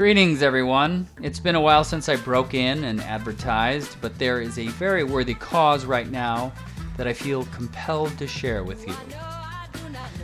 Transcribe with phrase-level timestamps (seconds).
[0.00, 1.06] Greetings, everyone.
[1.20, 5.04] It's been a while since I broke in and advertised, but there is a very
[5.04, 6.54] worthy cause right now
[6.96, 8.94] that I feel compelled to share with you.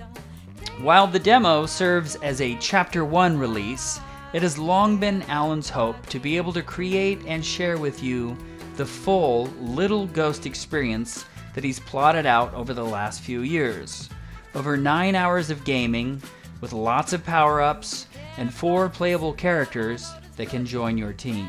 [0.83, 4.01] While the demo serves as a Chapter 1 release,
[4.33, 8.37] it has long been Alan's hope to be able to create and share with you
[8.81, 14.09] the full Little Ghost experience that he's plotted out over the last few years.
[14.55, 16.23] Over nine hours of gaming,
[16.63, 18.07] with lots of power ups
[18.39, 21.47] and four playable characters that can join your team.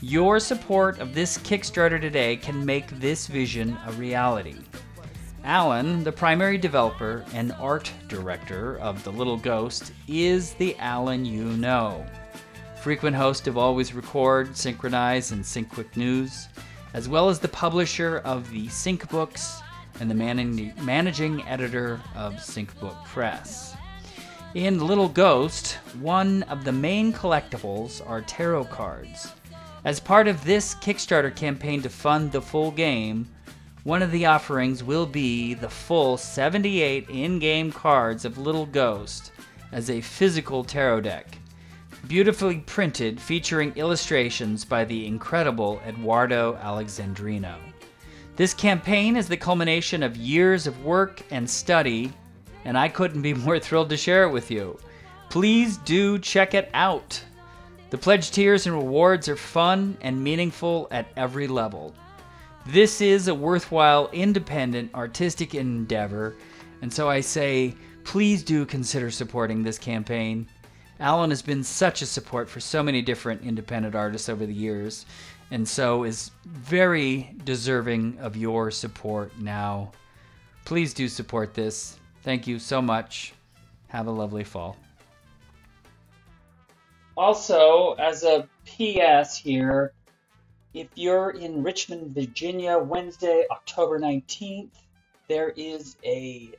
[0.00, 4.56] Your support of this Kickstarter today can make this vision a reality.
[5.44, 11.44] Alan, the primary developer and art director of The Little Ghost, is the Alan you
[11.44, 12.06] know
[12.82, 16.48] frequent host of Always Record, Synchronize, and SyncQuick News,
[16.94, 19.62] as well as the publisher of the Sync Books
[20.00, 23.76] and the man- managing editor of SyncBook Press.
[24.56, 29.30] In Little Ghost, one of the main collectibles are tarot cards.
[29.84, 33.28] As part of this Kickstarter campaign to fund the full game,
[33.84, 39.30] one of the offerings will be the full 78 in game cards of Little Ghost
[39.70, 41.38] as a physical tarot deck
[42.08, 47.56] beautifully printed featuring illustrations by the incredible Eduardo Alexandrino.
[48.34, 52.12] This campaign is the culmination of years of work and study,
[52.64, 54.78] and I couldn't be more thrilled to share it with you.
[55.30, 57.22] Please do check it out.
[57.90, 61.94] The pledge tiers and rewards are fun and meaningful at every level.
[62.66, 66.36] This is a worthwhile, independent, artistic endeavor,
[66.80, 67.74] and so I say,
[68.04, 70.48] please do consider supporting this campaign.
[71.02, 75.04] Alan has been such a support for so many different independent artists over the years,
[75.50, 79.90] and so is very deserving of your support now.
[80.64, 81.98] Please do support this.
[82.22, 83.34] Thank you so much.
[83.88, 84.76] Have a lovely fall.
[87.16, 89.94] Also, as a PS here,
[90.72, 94.70] if you're in Richmond, Virginia, Wednesday, October 19th,
[95.26, 96.52] there is a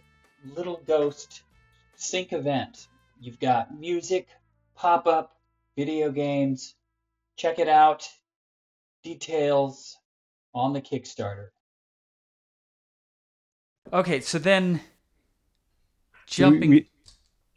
[0.53, 1.43] Little Ghost
[1.95, 2.89] Sync event
[3.23, 4.27] You've got music,
[4.75, 5.37] pop up,
[5.77, 6.75] video games.
[7.37, 8.05] Check it out.
[9.01, 9.95] Details
[10.53, 11.47] on the Kickstarter.
[13.93, 14.81] Okay, so then
[16.27, 16.69] jumping.
[16.69, 16.89] We, we,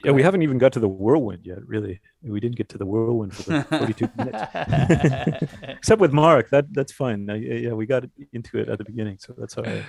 [0.04, 2.00] yeah, we haven't even got to the whirlwind yet, really.
[2.22, 5.52] We didn't get to the whirlwind for the 42 minutes.
[5.62, 7.26] Except with Mark, that that's fine.
[7.26, 9.84] yeah, we got into it at the beginning, so that's all right.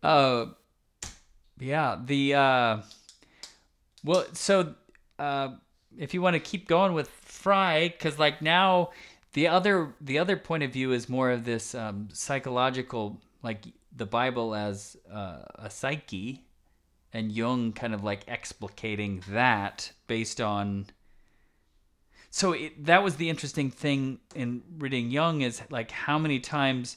[0.00, 0.46] Uh,
[1.58, 2.82] yeah, the uh,
[4.04, 4.76] well, so
[5.18, 5.50] uh,
[5.98, 8.90] if you want to keep going with Frye, because like now
[9.32, 13.64] the other the other point of view is more of this um, psychological, like
[13.94, 16.44] the Bible as uh, a psyche,
[17.12, 20.86] and Jung kind of like explicating that based on.
[22.30, 26.96] So it, that was the interesting thing in reading Jung is like how many times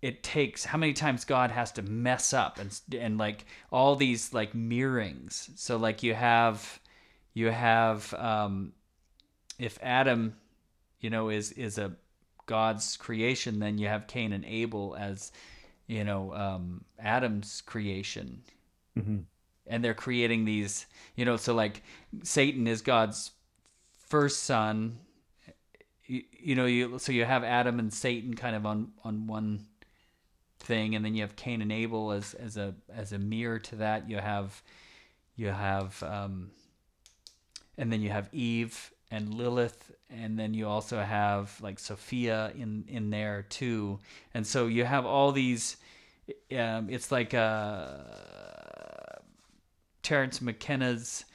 [0.00, 4.34] it takes how many times God has to mess up and and like all these
[4.34, 5.50] like mirrorings.
[5.56, 6.80] So like you have
[7.34, 8.72] you have um,
[9.58, 10.36] if Adam,
[11.00, 11.92] you know, is is a
[12.46, 15.32] God's creation, then you have Cain and Abel as
[15.86, 18.42] you know um, Adam's creation,
[18.96, 19.18] mm-hmm.
[19.66, 20.86] and they're creating these,
[21.16, 21.82] you know, so like
[22.22, 23.32] Satan is God's
[24.08, 24.98] first son.
[26.06, 29.66] You, you know, you so you have Adam and Satan kind of on on one
[30.60, 33.76] thing, and then you have Cain and Abel as as a as a mirror to
[33.76, 34.08] that.
[34.08, 34.62] You have
[35.36, 36.50] you have um,
[37.78, 42.84] and then you have Eve and Lilith, and then you also have like Sophia in
[42.88, 43.98] in there too,
[44.32, 45.76] and so you have all these.
[46.56, 47.98] Um, it's like uh,
[50.02, 51.26] Terence McKenna's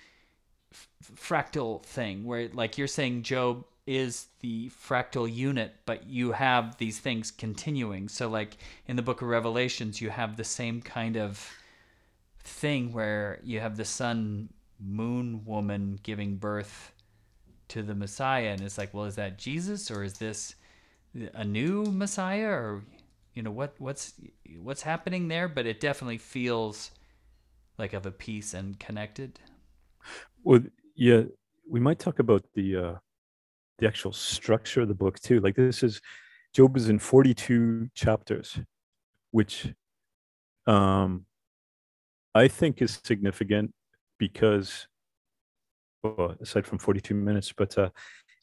[0.71, 6.77] f- fractal thing where like you're saying Job is the fractal unit, but you have
[6.77, 8.07] these things continuing.
[8.07, 8.57] So like
[8.87, 11.51] in the book of Revelations, you have the same kind of
[12.43, 14.49] thing where you have the sun
[14.79, 16.93] moon woman giving birth
[17.69, 20.55] to the Messiah and it's like, well, is that Jesus or is this
[21.33, 22.83] a new Messiah or
[23.33, 24.13] you know what what's
[24.61, 26.91] what's happening there, but it definitely feels
[27.77, 29.39] like of a piece and connected.
[30.43, 30.61] Well,
[30.95, 31.23] yeah,
[31.69, 32.95] we might talk about the uh,
[33.77, 35.39] the actual structure of the book too.
[35.39, 36.01] Like this is
[36.53, 38.59] Job is in 42 chapters,
[39.31, 39.73] which
[40.67, 41.25] um,
[42.33, 43.73] I think is significant
[44.19, 44.87] because,
[46.03, 47.89] well, aside from 42 minutes, but uh,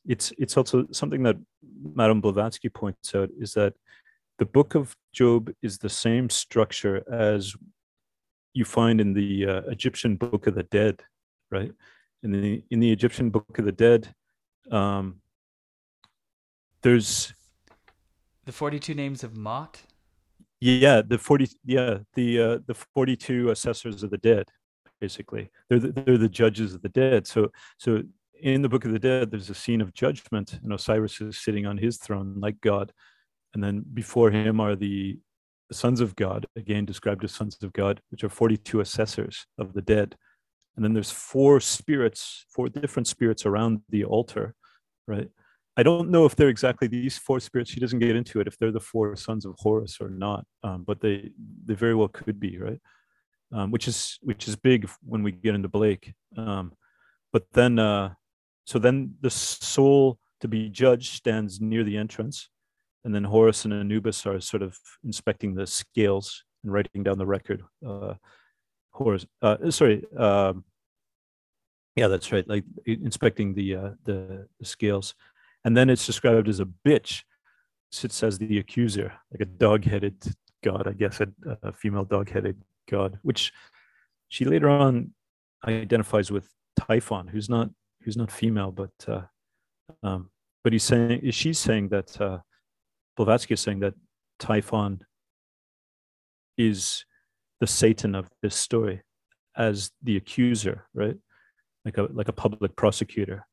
[0.06, 1.37] it's it's also something that
[1.94, 3.75] Madame Blavatsky points out is that
[4.38, 7.55] the book of Job is the same structure as
[8.55, 11.02] you find in the uh, Egyptian Book of the Dead,
[11.50, 11.73] right?
[12.22, 14.14] In the in the Egyptian Book of the Dead,
[14.70, 15.20] um,
[16.82, 17.32] there's
[18.44, 19.82] the 42 names of Mot.
[20.61, 24.46] Yeah, the 40 yeah, the uh, the 42 assessors of the dead
[25.00, 25.50] basically.
[25.69, 27.26] They're the, they're the judges of the dead.
[27.26, 28.02] So so
[28.40, 31.66] in the book of the dead there's a scene of judgment and Osiris is sitting
[31.66, 32.93] on his throne like God.
[33.54, 35.19] And then before him are the
[35.72, 39.82] sons of God, again described as sons of God, which are 42 assessors of the
[39.82, 40.16] dead.
[40.76, 44.54] And then there's four spirits, four different spirits around the altar,
[45.06, 45.31] right?
[45.78, 47.70] I don't know if they're exactly these four spirits.
[47.70, 50.84] She doesn't get into it if they're the four sons of Horus or not, um,
[50.87, 51.31] but they
[51.66, 52.81] they very well could be, right?
[53.52, 56.14] Um, which is which is big when we get into Blake.
[56.37, 56.72] Um,
[57.32, 58.14] but then, uh,
[58.64, 62.50] so then the soul to be judged stands near the entrance,
[63.04, 67.26] and then Horus and Anubis are sort of inspecting the scales and writing down the
[67.26, 67.62] record.
[67.87, 68.14] Uh,
[68.90, 70.64] Horus, uh, sorry, um,
[71.94, 72.48] yeah, that's right.
[72.48, 75.14] Like inspecting the uh, the, the scales
[75.66, 77.25] and then it's described as a bitch
[77.90, 80.16] sits as the accuser like a dog-headed
[80.64, 81.28] god i guess a,
[81.62, 82.56] a female dog-headed
[82.91, 83.53] god which
[84.29, 85.12] she later on
[85.67, 86.49] identifies with
[86.79, 87.71] typhon who's not
[88.03, 89.23] who's not female but uh,
[90.03, 90.31] um,
[90.65, 92.38] but he's saying she's saying that uh,
[93.17, 93.94] Blavatsky is saying that
[94.38, 95.00] Typhon
[96.59, 97.05] is
[97.61, 99.03] the Satan of this story
[99.56, 101.17] as the accuser, right?
[101.85, 103.47] Like a like a public prosecutor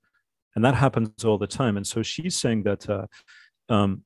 [0.55, 3.05] and that happens all the time and so she's saying that uh,
[3.69, 4.03] um,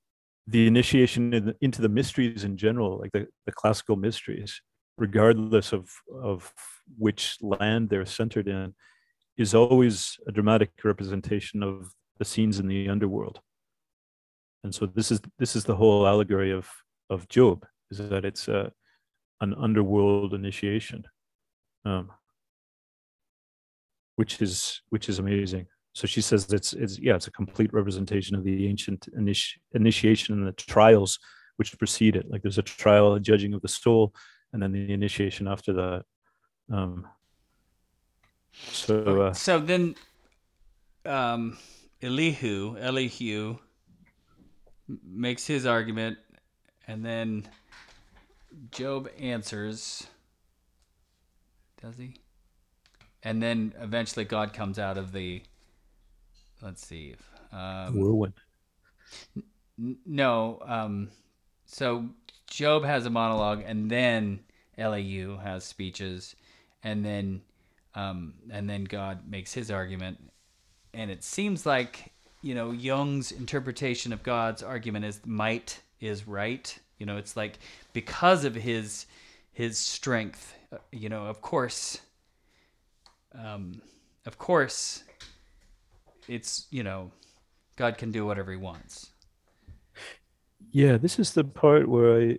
[0.47, 4.61] the initiation in the, into the mysteries in general like the, the classical mysteries
[4.97, 5.89] regardless of
[6.21, 6.53] of
[6.97, 8.73] which land they're centered in
[9.37, 13.39] is always a dramatic representation of the scenes in the underworld
[14.63, 16.69] and so this is this is the whole allegory of
[17.09, 18.71] of job is that it's a,
[19.41, 21.03] an underworld initiation
[21.85, 22.11] um,
[24.15, 25.67] which is which is amazing
[25.97, 30.35] so she says it's, it's yeah, it's a complete representation of the ancient initi- initiation
[30.35, 31.17] and the trials
[31.55, 32.29] which precede it.
[32.29, 34.13] Like there's a trial, a judging of the soul,
[34.53, 36.05] and then the initiation after that.
[36.71, 37.07] Um,
[38.51, 39.95] so uh, so then,
[41.05, 41.57] um,
[42.01, 43.57] Elihu, Elihu
[45.03, 46.17] makes his argument,
[46.87, 47.47] and then
[48.71, 50.07] Job answers.
[51.81, 52.15] Does he?
[53.23, 55.41] And then eventually God comes out of the
[56.61, 57.15] let's see.
[57.51, 58.33] Um, Whirlwind.
[59.79, 60.59] N- no.
[60.65, 61.09] Um,
[61.65, 62.05] so
[62.49, 64.39] Job has a monologue, and then
[64.77, 66.35] Elihu has speeches,
[66.83, 67.41] and then
[67.95, 70.19] um, and then God makes his argument,
[70.93, 72.11] and it seems like
[72.41, 76.77] you know Jung's interpretation of God's argument is might is right.
[76.97, 77.59] You know, it's like
[77.93, 79.05] because of his
[79.51, 80.53] his strength.
[80.71, 81.99] Uh, you know, of course.
[83.33, 83.81] Um,
[84.25, 85.03] of course,
[86.27, 87.11] it's you know,
[87.75, 89.11] God can do whatever He wants.
[90.71, 92.37] Yeah, this is the part where I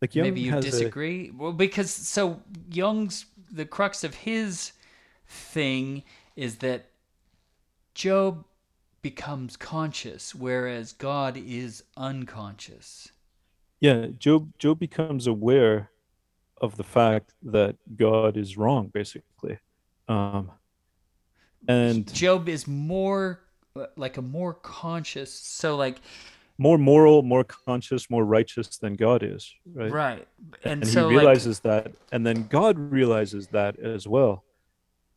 [0.00, 1.30] like Jung maybe you disagree.
[1.30, 1.32] A...
[1.32, 2.40] Well, because so
[2.70, 4.72] Jung's the crux of his
[5.26, 6.04] thing
[6.36, 6.86] is that
[7.94, 8.44] Job
[9.02, 13.10] becomes conscious, whereas God is unconscious.
[13.80, 15.90] Yeah, Job Job becomes aware
[16.60, 19.58] of the fact that God is wrong, basically.
[20.08, 20.50] Um,
[21.66, 23.40] and Job is more
[23.96, 25.32] like a more conscious.
[25.32, 26.00] So like
[26.58, 29.90] more moral, more conscious, more righteous than God is, right?
[29.90, 30.28] Right.
[30.64, 34.44] And, and so he realizes like, that, and then God realizes that as well.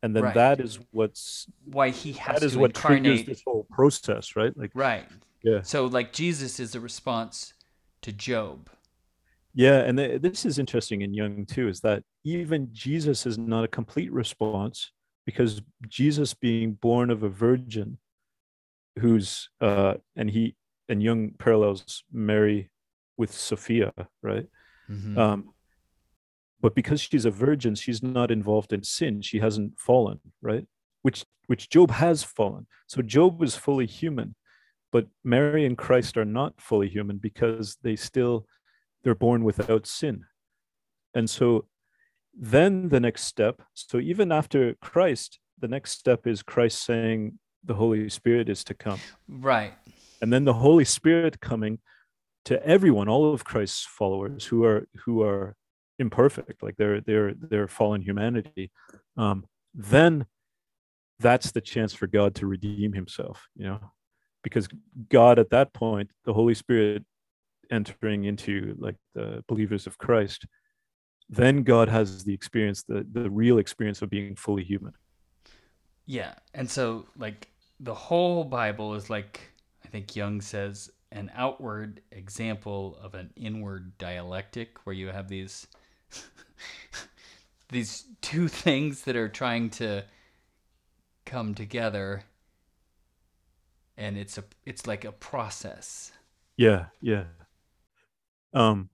[0.04, 0.34] And then right.
[0.34, 3.02] that is what's why he has that is what incarnate.
[3.02, 4.56] triggers this whole process, right?
[4.56, 5.04] Like right.
[5.42, 5.62] Yeah.
[5.62, 7.54] So like Jesus is a response
[8.02, 8.70] to Job.
[9.54, 13.64] Yeah, and th- this is interesting in Jung too, is that even Jesus is not
[13.64, 14.90] a complete response
[15.24, 17.98] because Jesus being born of a virgin
[18.98, 20.54] who's uh and he
[20.92, 22.70] and Jung parallels Mary
[23.16, 24.46] with Sophia, right?
[24.88, 25.16] Mhm.
[25.18, 25.38] Um
[26.60, 29.14] but because she's a virgin, she's not involved in sin.
[29.28, 30.66] She hasn't fallen, right?
[31.06, 32.64] Which which Job has fallen.
[32.86, 34.28] So Job is fully human,
[34.94, 38.46] but Mary and Christ are not fully human because they still
[39.02, 40.16] they're born without sin.
[41.14, 41.66] And so
[42.32, 47.74] then the next step, so even after Christ, the next step is Christ saying the
[47.74, 49.00] Holy Spirit is to come.
[49.28, 49.74] right.
[50.22, 51.80] And then the Holy Spirit coming
[52.44, 55.56] to everyone, all of Christ's followers who are who are
[55.98, 58.70] imperfect, like they're they're they're fallen humanity.
[59.16, 60.26] Um, then
[61.18, 63.80] that's the chance for God to redeem himself, you know,
[64.42, 64.68] because
[65.10, 67.04] God at that point, the Holy Spirit
[67.70, 70.46] entering into like the believers of Christ,
[71.28, 74.92] then God has the experience, the the real experience of being fully human.
[76.06, 76.34] Yeah.
[76.54, 77.48] And so like
[77.80, 79.51] the whole Bible is like
[79.92, 85.66] think Jung says an outward example of an inward dialectic where you have these
[87.68, 90.02] these two things that are trying to
[91.26, 92.22] come together
[93.98, 96.12] and it's a it's like a process.
[96.56, 97.24] Yeah, yeah.
[98.54, 98.88] Um,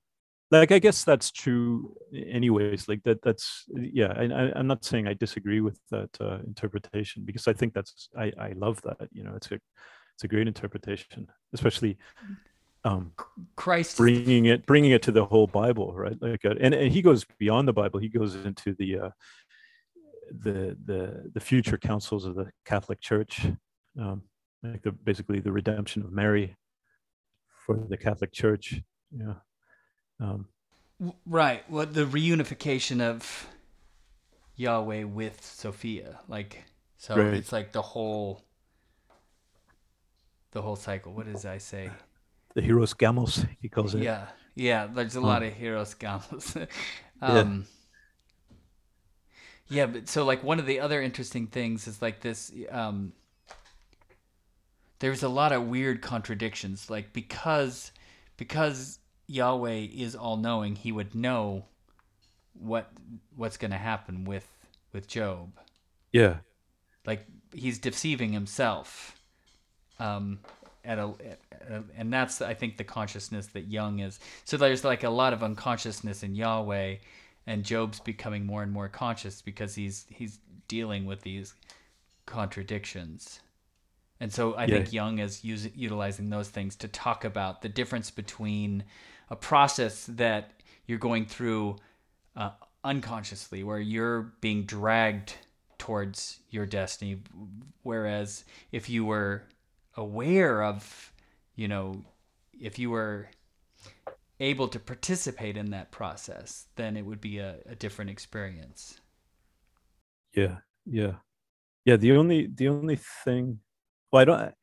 [0.51, 2.89] like I guess that's true anyways.
[2.89, 7.23] Like that that's yeah, I, I I'm not saying I disagree with that uh, interpretation
[7.25, 9.61] because I think that's I I love that, you know, it's a
[10.19, 11.97] it's a great interpretation, especially
[12.83, 13.13] um
[13.55, 17.03] Christ bringing it bringing it to the whole bible right like uh, and, and he
[17.03, 19.11] goes beyond the bible he goes into the uh
[20.31, 23.47] the the the future councils of the catholic church
[24.01, 24.23] um
[24.63, 26.57] like the basically the redemption of mary
[27.67, 29.35] for the catholic church yeah
[30.21, 30.47] um
[31.27, 31.63] Right.
[31.71, 33.47] Well, the reunification of
[34.57, 36.65] Yahweh with Sophia, like
[36.97, 37.35] so, Right.
[37.35, 38.43] it's like the whole,
[40.59, 41.13] the whole cycle.
[41.13, 41.91] What does I say?
[42.55, 44.87] the hieros gamos he calls it Yeah, yeah.
[44.87, 46.67] There's a Um, lot of hieros gamos.
[47.23, 47.67] um,
[49.69, 49.87] yeah.
[49.87, 52.53] but so like one of the other interesting things is like this.
[52.71, 53.13] Um,
[55.01, 57.93] there's a lot of weird contradictions, like because
[58.37, 61.67] because Yahweh is all knowing, He would know
[62.55, 62.91] what
[63.37, 64.47] what's going to happen with
[64.93, 65.53] with Job.
[66.13, 66.39] yeah
[67.07, 69.15] Like he's deceiving himself.
[70.01, 70.39] Um,
[70.85, 71.13] at a,
[71.53, 74.21] at a and that's I think the consciousness that Jung is.
[74.45, 76.97] So there's like a lot of unconsciousness in Yahweh,
[77.47, 80.39] and Job's becoming more and more conscious because he's he's
[80.69, 81.55] dealing with these
[82.27, 83.41] contradictions.
[84.21, 88.11] And so I think Jung is using utilizing those things to talk about the difference
[88.11, 88.85] between
[89.31, 90.53] a process that
[90.87, 91.77] you're going through
[92.35, 92.51] uh,
[92.83, 95.35] unconsciously, where you're being dragged
[95.77, 97.19] towards your destiny,
[97.83, 99.45] whereas if you were
[99.99, 101.13] aware of,
[101.57, 102.05] you know,
[102.59, 103.29] if you were
[104.41, 109.01] able to participate in that process, then it would be a, a different experience.
[110.35, 111.15] yeah yeah
[111.85, 113.59] yeah the only the only thing
[114.11, 114.55] well i don't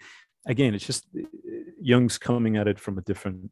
[0.45, 1.21] again it's just uh,
[1.81, 3.51] Jung's coming at it from a different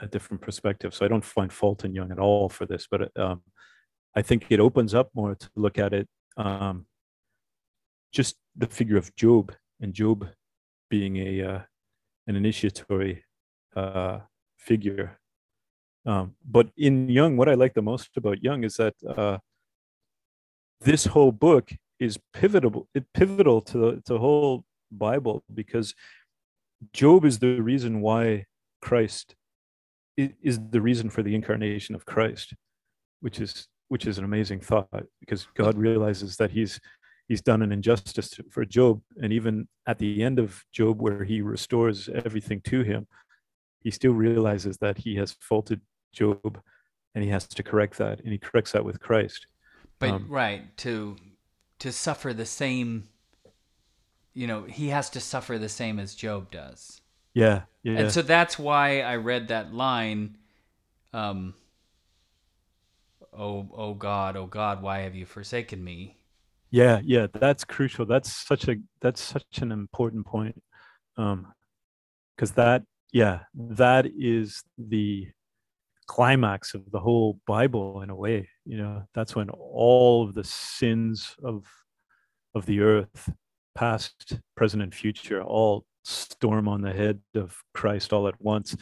[0.00, 3.00] a different perspective so i don't find fault in Jung at all for this but
[3.16, 3.42] um
[4.14, 6.86] i think it opens up more to look at it um
[8.12, 10.28] just the figure of job and job
[10.90, 11.60] being a uh,
[12.26, 13.24] an initiatory
[13.76, 14.20] uh
[14.56, 15.18] figure.
[16.06, 19.38] Um but in Jung what i like the most about Jung is that uh
[20.80, 25.94] this whole book is pivotal pivotal to the, to the whole bible because
[26.92, 28.44] job is the reason why
[28.80, 29.34] christ
[30.16, 32.54] is the reason for the incarnation of christ
[33.20, 34.88] which is which is an amazing thought
[35.20, 36.80] because god realizes that he's
[37.28, 41.42] he's done an injustice for job and even at the end of job where he
[41.42, 43.06] restores everything to him
[43.82, 45.80] he still realizes that he has faulted
[46.12, 46.60] job
[47.14, 49.46] and he has to correct that and he corrects that with christ
[50.00, 51.16] But Um, right to
[51.80, 53.08] to suffer the same,
[54.34, 57.00] you know, he has to suffer the same as Job does.
[57.34, 60.38] yeah yeah And so that's why I read that line,
[61.14, 61.54] um,
[63.32, 66.17] oh, oh God, oh God, why have you forsaken me?
[66.70, 68.06] Yeah yeah that's crucial.
[68.06, 70.60] That's such a that's such an important point
[71.16, 71.52] um
[72.36, 72.82] because that
[73.12, 75.28] yeah that is the
[76.06, 79.02] climax of the whole bible in a way you know?
[79.14, 81.66] That's when all of the sins of
[82.54, 83.32] of the earth
[83.74, 88.76] past present and future all storm on the head of christ all at once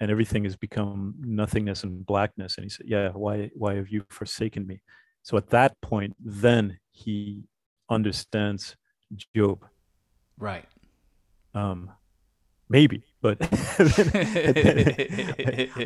[0.00, 2.56] and everything has become nothingness and blackness.
[2.56, 4.82] And he said yeah why why have you forsaken me?
[5.22, 7.42] So at that point then he
[7.90, 8.76] understands
[9.36, 9.66] Job.
[10.38, 10.64] Right.
[11.54, 11.90] Um,
[12.68, 13.36] maybe, but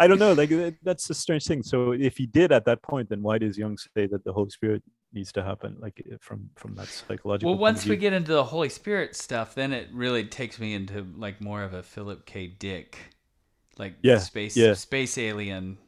[0.00, 0.33] I don't know.
[0.35, 0.50] Like
[0.83, 1.62] that's a strange thing.
[1.62, 4.50] So if he did at that point, then why does Jung say that the Holy
[4.50, 5.77] Spirit needs to happen?
[5.81, 7.53] Like from from that psychological.
[7.53, 11.07] Well, once we get into the Holy Spirit stuff, then it really takes me into
[11.17, 12.47] like more of a Philip K.
[12.47, 12.99] Dick,
[13.79, 14.75] like yeah, space yeah.
[14.75, 15.79] space alien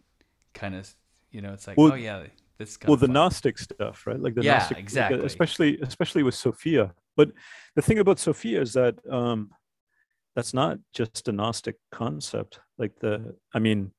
[0.54, 0.92] kind of.
[1.30, 2.24] You know, it's like, Well, oh yeah,
[2.60, 2.78] this.
[2.86, 4.20] well the gnostic stuff right?
[4.20, 5.24] Like the Yeah, gnostic exactly.
[5.24, 6.92] especially especially with sophia.
[7.16, 7.32] But
[7.76, 9.50] the thing about sophia is that um
[10.36, 12.60] that's not just a gnostic concept.
[12.78, 13.92] Like the i mean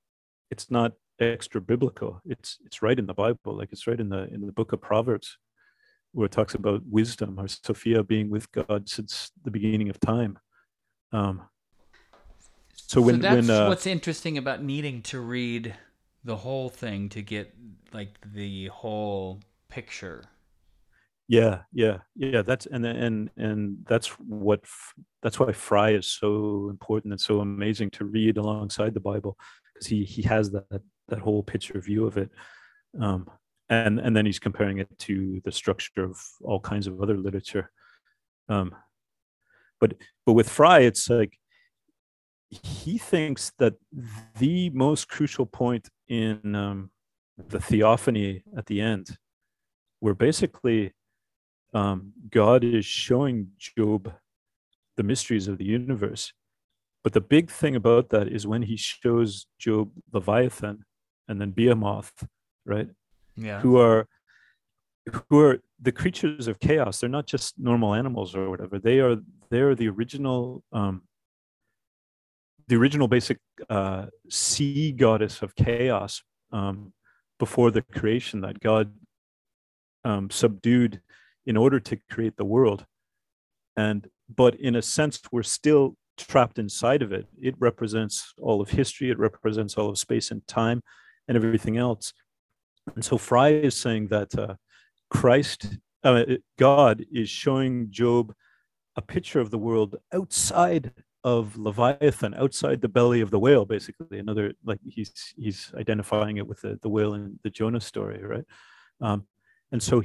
[0.54, 3.54] it's not extra biblical it's it's right in the bible.
[3.60, 5.38] Like it's right in the in the book of proverbs
[6.14, 10.38] where it talks about wisdom or sophia being with god since the beginning of time.
[11.12, 11.36] Um
[12.76, 15.76] so when so that's when uh, what's interesting about needing to read
[16.24, 17.54] the whole thing to get
[17.94, 20.24] like the whole picture.
[21.28, 24.62] yeah yeah yeah that's and and and that's what
[25.24, 29.38] that's why Frye is so important and so amazing to read alongside the bible
[29.74, 32.30] because he he has that that whole picture view of it
[33.00, 33.30] um
[33.70, 37.72] and and then he's comparing it to the structure of all kinds of other literature
[38.50, 38.76] um
[39.80, 39.94] but
[40.26, 41.38] but with Frye it's like
[42.50, 43.76] he thinks that
[44.38, 46.92] the most crucial point in um,
[47.48, 49.18] the theophany at the end
[50.02, 50.92] where basically
[51.74, 54.12] um, God is showing Job
[54.98, 56.34] the mysteries of the universe.
[57.02, 60.84] But the big thing about that is when he shows Job Leviathan
[61.30, 62.28] and then Behemoth,
[62.66, 62.90] right?
[63.38, 63.62] Yeah.
[63.62, 64.08] Who are
[65.30, 67.00] who are the creatures of chaos.
[67.00, 68.78] They're not just normal animals or whatever.
[68.80, 69.16] They are
[69.50, 71.04] they're the original um,
[72.72, 73.38] the original basic
[73.70, 76.24] uh, sea goddess of chaos
[76.54, 76.94] um,
[77.38, 78.94] before the creation that God
[80.06, 81.02] um, subdued
[81.46, 82.86] in order to create the world.
[83.76, 87.28] And but in a sense, we're still trapped inside of it.
[87.42, 89.10] It represents all of history.
[89.10, 90.82] It represents all of space and time,
[91.28, 92.14] and everything else.
[92.96, 94.56] And so Frye is saying that uh,
[95.10, 96.24] Christ, uh,
[96.58, 98.34] God, is showing Job
[98.96, 103.66] a picture of the world outside of Leviathan, outside the belly of the whale.
[103.66, 108.24] Basically, another like he's he's identifying it with the, the whale in the Jonah story,
[108.24, 108.46] right?
[109.02, 109.26] Um,
[109.72, 110.04] and so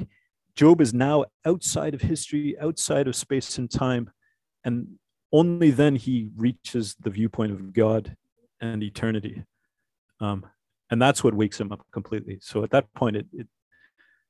[0.55, 4.11] Job is now outside of history, outside of space and time,
[4.65, 4.87] and
[5.33, 8.17] only then he reaches the viewpoint of God
[8.61, 9.43] and eternity.
[10.21, 10.47] Um,
[10.91, 12.39] and that's what wakes him up completely.
[12.41, 13.49] So at that point, it, it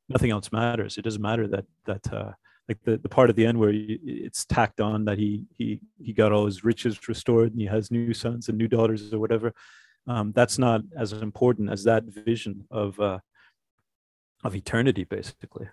[0.09, 0.99] nothing else matters.
[0.99, 2.33] It doesn't matter that that uh,
[2.69, 6.13] like the, the part at the end where it's tacked on that he he he
[6.13, 9.53] got all his riches restored and he has new sons and new daughters or whatever.
[10.09, 13.19] Um, that's not as important as that vision of uh,
[14.45, 15.69] of eternity, basically.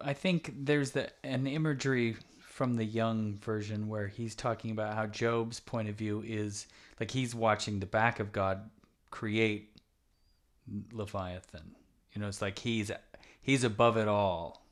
[0.00, 5.06] I think there's the an imagery from the Jung version where he's talking about how
[5.06, 6.66] Job's point of view is
[6.98, 8.70] like he's watching the back of God
[9.10, 9.78] create
[10.90, 11.74] Leviathan.
[12.14, 12.90] You know, it's like he's
[13.42, 14.65] he's above it all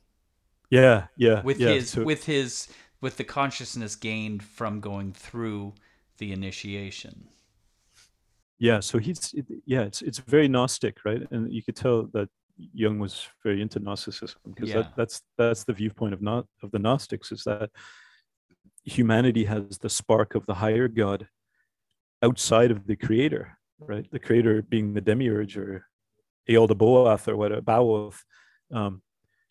[0.69, 1.41] Yeah, yeah.
[1.43, 1.69] with yeah.
[1.73, 2.67] his So- with his
[3.01, 5.73] with the consciousness gained from going through
[6.17, 7.27] the initiation.
[8.57, 12.29] yeah so he's yeah it's it's very gnostic right and you could tell that
[12.73, 14.77] Jung was very into Gnosticism because Yeah.
[14.83, 17.69] that, that's that's the viewpoint of not of the Gnostics is that
[18.85, 21.27] humanity has the spark of the higher God
[22.23, 24.09] outside of the creator, right?
[24.09, 25.85] The creator being the demiurge or
[26.49, 28.19] Ialdabaoth or whatever Baoth,
[28.71, 29.01] um,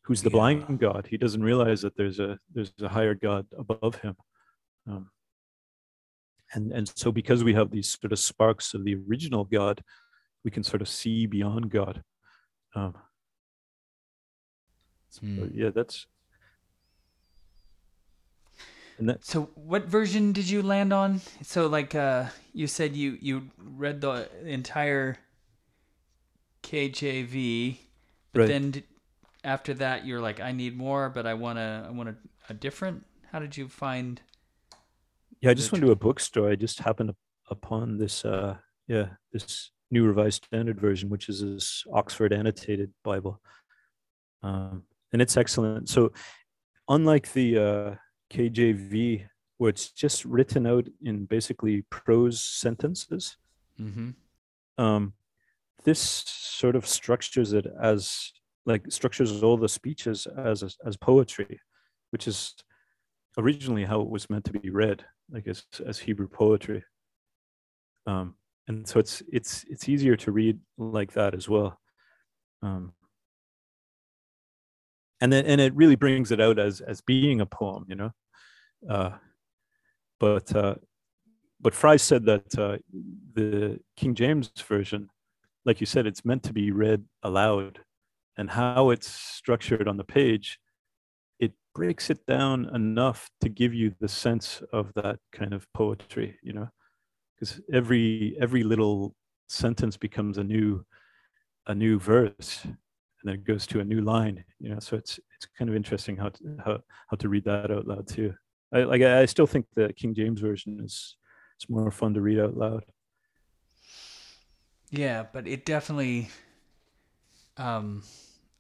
[0.04, 0.36] who's the Yeah.
[0.36, 1.06] blind God.
[1.08, 4.16] He doesn't realize that there's a there's a higher God above him.
[4.86, 5.10] Um,
[6.54, 9.82] and and so because we have these sort of sparks of the original God,
[10.44, 12.02] we can sort of see beyond God.
[12.74, 12.94] Um,
[15.08, 15.46] so, Hmm.
[15.54, 16.06] yeah, that's
[18.98, 21.20] and that So what version did you land on?
[21.42, 25.16] So like uh you said you you read the entire
[26.62, 27.78] KJV
[28.32, 28.48] but Right.
[28.48, 28.84] then d-
[29.44, 32.16] after that you're like I need more but I want to I want a,
[32.48, 34.20] a different How did you find
[35.40, 36.48] yeah, I just went to a bookstore.
[36.48, 37.12] I just happened
[37.50, 38.56] upon this uh
[38.88, 43.40] yeah, this New Revised Standard Version, which is this Oxford annotated Bible.
[44.42, 45.88] Um, and it's excellent.
[45.90, 46.12] So
[46.88, 47.94] unlike the uh
[48.30, 49.26] KJV,
[49.58, 53.36] where it's just written out in basically prose sentences,
[53.80, 54.14] Mhm.
[54.78, 55.12] um,
[55.84, 58.32] this sort of structures it as
[58.66, 61.60] like structures all the speeches as as poetry,
[62.10, 62.54] which is
[63.38, 66.84] originally how it was meant to be read, like as as Hebrew poetry.
[68.06, 68.34] Um,
[68.68, 71.78] and so it's it's it's easier to read like that as well.
[72.62, 72.92] Um,
[75.20, 78.10] and then and it really brings it out as as being a poem, you know.
[78.88, 79.10] Uh,
[80.20, 80.74] but uh,
[81.60, 82.78] but Frye said that uh,
[83.34, 85.08] the King James version,
[85.64, 87.80] like you said, it's meant to be read aloud,
[88.36, 90.58] and how it's structured on the page,
[91.38, 96.38] it breaks it down enough to give you the sense of that kind of poetry,
[96.42, 96.68] you know,
[97.34, 99.14] because every every little
[99.48, 100.84] sentence becomes a new
[101.66, 102.76] a new verse and
[103.24, 104.78] then it goes to a new line you know?
[104.80, 108.08] So it's it's kind of interesting how to how, how to read that out loud
[108.08, 108.34] too.
[108.72, 111.16] I like i still think the king james version is
[111.56, 112.84] it's more fun to read out loud.
[114.90, 116.30] Yeah but it definitely
[117.56, 118.02] um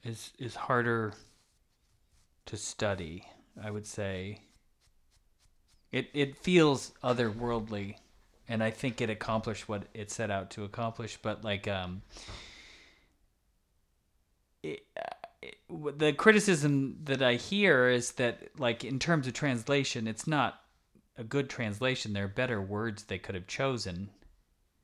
[0.02, 1.12] is is harder
[2.46, 3.24] to study
[3.62, 4.40] i would say
[5.92, 7.96] it it feels otherworldly
[8.48, 12.02] and i think it accomplished what it set out to accomplish but like um
[14.64, 14.86] it,
[15.42, 15.56] it,
[15.98, 20.60] the criticism that I hear is that, like, in terms of translation, it's not
[21.16, 22.12] a good translation.
[22.12, 24.10] There are better words they could have chosen.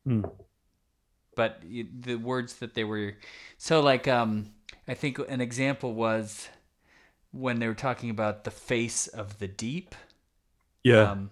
[0.06, 0.30] Mm.
[1.40, 3.14] But the words that they were.
[3.56, 4.50] So, like, um,
[4.86, 6.50] I think an example was
[7.32, 9.94] when they were talking about the face of the deep.
[10.84, 11.12] Yeah.
[11.12, 11.30] Um,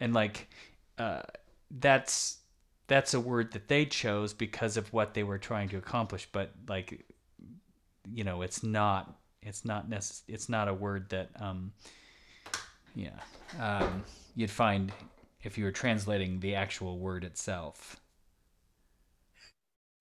[0.00, 0.50] and, like,
[0.98, 1.22] uh,
[1.70, 2.40] that's
[2.88, 6.52] that's a word that they chose because of what they were trying to accomplish but
[6.68, 7.06] like
[8.12, 11.72] you know it's not it's not necess- it's not a word that um
[12.94, 13.18] yeah
[13.58, 14.92] um you'd find
[15.42, 17.96] if you were translating the actual word itself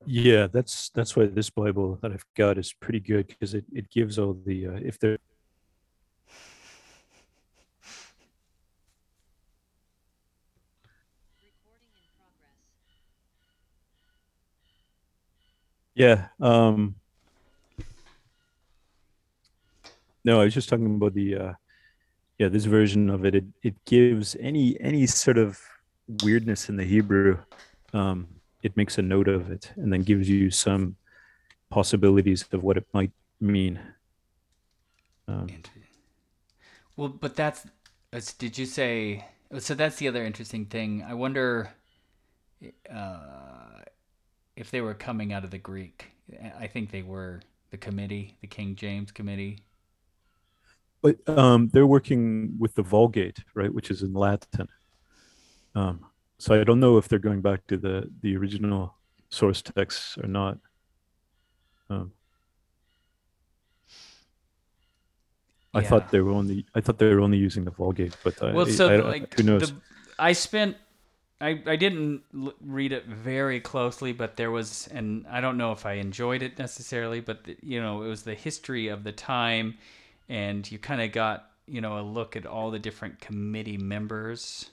[0.05, 3.89] yeah that's that's why this bible that i've got is pretty good because it, it
[3.89, 5.17] gives all the uh, if there
[15.93, 16.95] yeah um
[20.23, 21.53] no, I was just talking about the uh
[22.37, 23.35] yeah, this version of it.
[23.35, 25.59] It it gives any any sort of
[26.23, 27.37] weirdness in the Hebrew.
[27.93, 28.27] Um,
[28.63, 30.95] it makes a note of it and then gives you some
[31.69, 33.79] possibilities of what it might mean.
[35.27, 35.47] Um,
[36.95, 37.65] well, but that's
[38.37, 39.25] did you say
[39.59, 41.03] so that's the other interesting thing.
[41.07, 41.71] I wonder
[42.93, 43.81] uh,
[44.55, 46.11] if they were coming out of the Greek.
[46.57, 49.59] I think they were the committee, the King James committee.
[51.01, 54.67] But um, they're working with the Vulgate, right, which is in Latin.
[55.73, 56.05] Um,
[56.41, 58.95] so I don't know if they're going back to the the original
[59.29, 60.57] source texts or not.
[61.89, 62.13] Um,
[65.73, 65.87] I yeah.
[65.87, 68.71] thought they were only I thought they were only using the Vulgate, but well, I,
[68.71, 69.69] so I, like who knows?
[69.69, 69.75] The,
[70.17, 70.77] I spent
[71.39, 75.71] I, I didn't l- read it very closely, but there was, and I don't know
[75.71, 79.11] if I enjoyed it necessarily, but the, you know, it was the history of the
[79.11, 79.79] time
[80.29, 84.71] and you kind of got you know a look at all the different committee members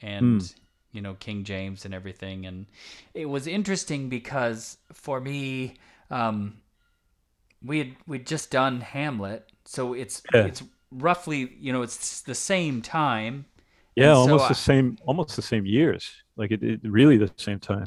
[0.00, 0.54] and mm.
[0.94, 2.46] You know King James and everything.
[2.46, 2.66] And
[3.12, 5.74] it was interesting because for me
[6.10, 6.56] um
[7.62, 9.50] we had we'd just done Hamlet.
[9.64, 10.44] So it's yeah.
[10.44, 13.44] it's roughly you know it's the same time.
[13.96, 16.10] Yeah almost the same almost the same years.
[16.36, 17.86] Like it, it really the same time.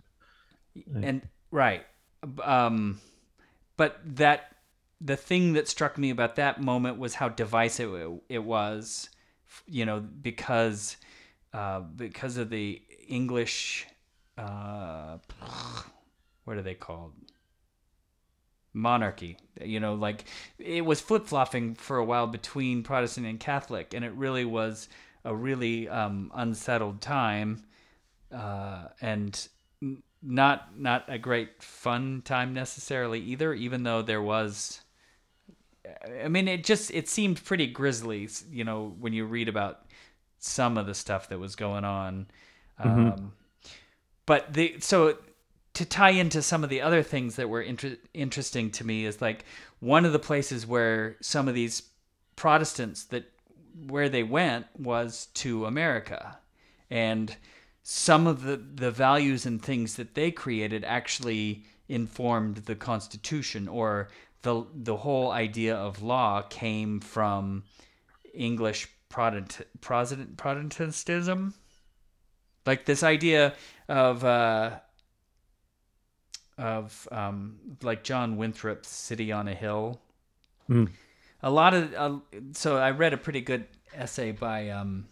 [0.93, 1.85] And right.
[2.43, 2.99] Um
[3.77, 4.55] but that
[4.99, 9.09] the thing that struck me about that moment was how divisive it, it was,
[9.67, 10.97] you know, because
[11.53, 13.85] uh, because of the English,
[14.37, 15.17] uh,
[16.45, 17.13] what are they called?
[18.73, 19.37] Monarchy.
[19.61, 20.25] You know, like
[20.59, 24.87] it was flip flopping for a while between Protestant and Catholic, and it really was
[25.25, 27.63] a really um, unsettled time,
[28.31, 29.47] uh, and
[30.21, 33.53] not not a great fun time necessarily either.
[33.53, 34.81] Even though there was
[36.23, 39.85] I mean, it just it seemed pretty grisly, you know, when you read about
[40.39, 42.27] some of the stuff that was going on.
[42.79, 43.07] Mm-hmm.
[43.07, 43.33] Um,
[44.25, 45.17] but the so
[45.73, 49.21] to tie into some of the other things that were inter- interesting to me is
[49.21, 49.45] like
[49.79, 51.83] one of the places where some of these
[52.35, 53.31] Protestants that
[53.87, 56.37] where they went was to America,
[56.89, 57.35] and
[57.83, 64.09] some of the the values and things that they created actually informed the Constitution or
[64.41, 67.63] the the whole idea of law came from
[68.33, 71.53] English Protestant, Protestant Protestantism,
[72.67, 73.55] like this idea
[73.87, 74.79] of uh,
[76.57, 79.99] of um, like John Winthrop's City on a Hill.
[80.69, 80.89] Mm.
[81.41, 82.17] A lot of uh,
[82.51, 85.05] so I read a pretty good essay by um,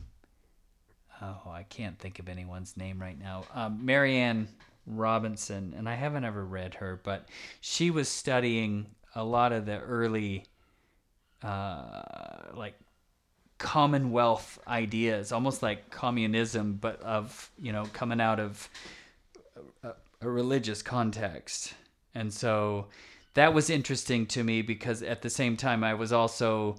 [1.21, 3.45] oh I can't think of anyone's name right now.
[3.53, 4.47] Um, Marilynne
[4.85, 7.29] Robinson, and I haven't ever read her, but
[7.61, 10.45] she was studying a lot of the early
[11.41, 12.01] uh,
[12.53, 12.75] like
[13.57, 18.69] commonwealth ideas, almost like communism, but of you know coming out of
[19.83, 19.91] a,
[20.21, 21.73] a religious context,
[22.13, 22.87] and so
[23.33, 26.75] that was interesting to me because at the same time I was also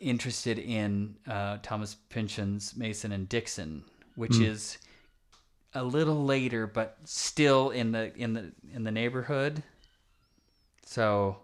[0.00, 4.46] interested in uh, Thomas Pynchon's Mason and Dixon, which Mm.
[4.48, 4.78] is
[5.74, 9.62] a little later, but still in the in the in the neighborhood.
[10.84, 11.38] So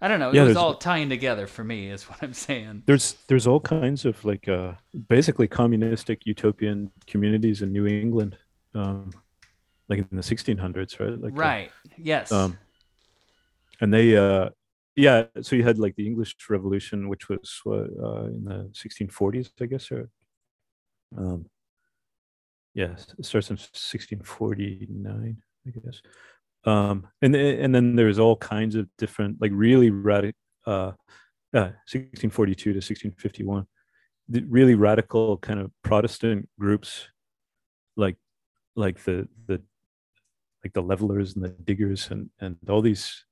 [0.00, 0.30] I don't know.
[0.30, 2.82] It Yeah, was all tying together for me, is what I'm saying.
[2.86, 4.72] there's there's all kinds of like uh
[5.08, 8.36] basically communistic utopian communities in New England,
[8.74, 9.10] um,
[9.88, 11.20] like in the 1600s, right?
[11.20, 11.72] Like uh, right.
[11.98, 12.32] Yes.
[12.32, 12.56] um,
[13.80, 14.50] and they uh
[14.96, 19.50] yeah so you had like the english revolution which was what uh, in the 1640s
[19.60, 20.08] i guess or
[21.16, 21.46] um
[22.74, 25.36] yeah it starts in 1649
[25.66, 26.02] i guess
[26.64, 30.92] um and and then there's all kinds of different like really radical uh
[31.52, 33.66] yeah 1642 to 1651
[34.28, 37.08] the really radical kind of protestant groups
[37.96, 38.16] like
[38.76, 39.60] like the the
[40.62, 43.24] like the levelers and the diggers and and all these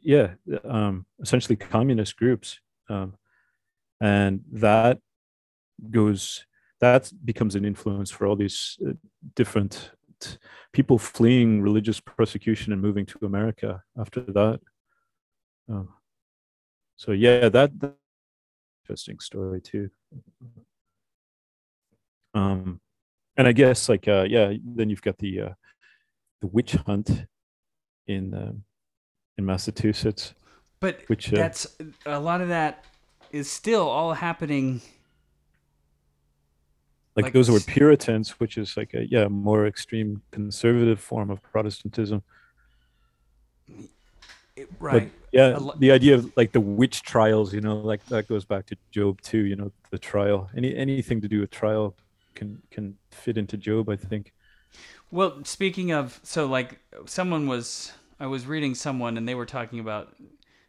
[0.00, 0.34] yeah
[0.64, 3.14] um essentially communist groups um
[4.00, 4.98] and that
[5.90, 6.44] goes
[6.80, 8.92] that becomes an influence for all these uh,
[9.34, 9.90] different
[10.72, 14.60] people fleeing religious persecution and moving to america after that
[15.68, 15.88] um,
[16.96, 17.94] so yeah that, that
[18.84, 19.90] interesting story too
[22.34, 22.80] um
[23.36, 25.52] and i guess like uh yeah then you've got the uh
[26.40, 27.26] the witch hunt
[28.06, 28.62] in um,
[29.36, 30.34] in massachusetts
[30.80, 31.76] but which uh, that's
[32.06, 32.84] a lot of that
[33.32, 34.80] is still all happening.
[37.18, 41.38] Like, like those were puritans which is like a yeah more extreme conservative form of
[41.52, 42.22] protestantism.
[44.56, 45.12] It- But, right.
[45.32, 48.66] yeah lo- the idea of like the witch trials you know like that goes back
[48.70, 50.50] to job too you know the trial.
[50.56, 51.94] Any anything to do with trial
[52.34, 54.32] can can fit into job i think.
[55.10, 59.80] Well, speaking of, so like someone was, I was reading someone and they were talking
[59.80, 60.14] about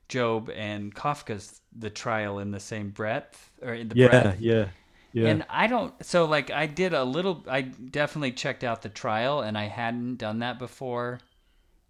[0.08, 4.40] Job and Kafka's The Trial in the same breath or in the yeah breadth.
[4.40, 4.66] yeah
[5.13, 8.89] yeah And I don't, so like I did a little, I definitely checked out the
[8.89, 11.19] trial and I hadn't done that before.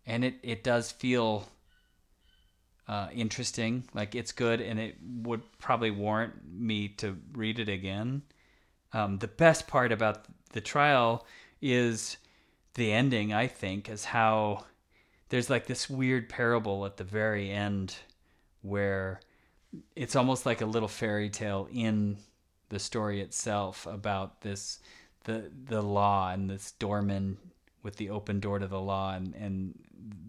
[0.06, 1.48] And it, it does feel
[2.88, 3.84] uh, interesting.
[3.94, 8.24] Like it's good and it would probably warrant me to read it again.
[8.94, 11.26] Um, the best part about the trial
[11.62, 12.18] is
[12.74, 14.66] the ending, I think, is how
[15.30, 17.96] there's like this weird parable at the very end
[18.62, 19.20] where
[19.96, 22.18] it's almost like a little fairy tale in
[22.70, 24.80] the story itself about this
[25.26, 27.38] the the law and this doorman
[27.84, 29.78] with the open door to the law and, and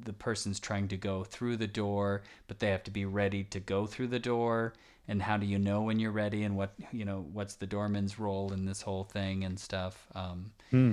[0.04, 3.60] the person's trying to go through the door but they have to be ready to
[3.60, 4.72] go through the door
[5.08, 8.18] and how do you know when you're ready and what you know what's the doorman's
[8.18, 10.92] role in this whole thing and stuff um, Hmm.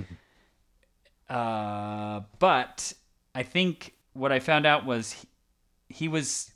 [1.28, 2.92] uh, but
[3.34, 5.28] I think what I found out was he,
[5.88, 6.50] he was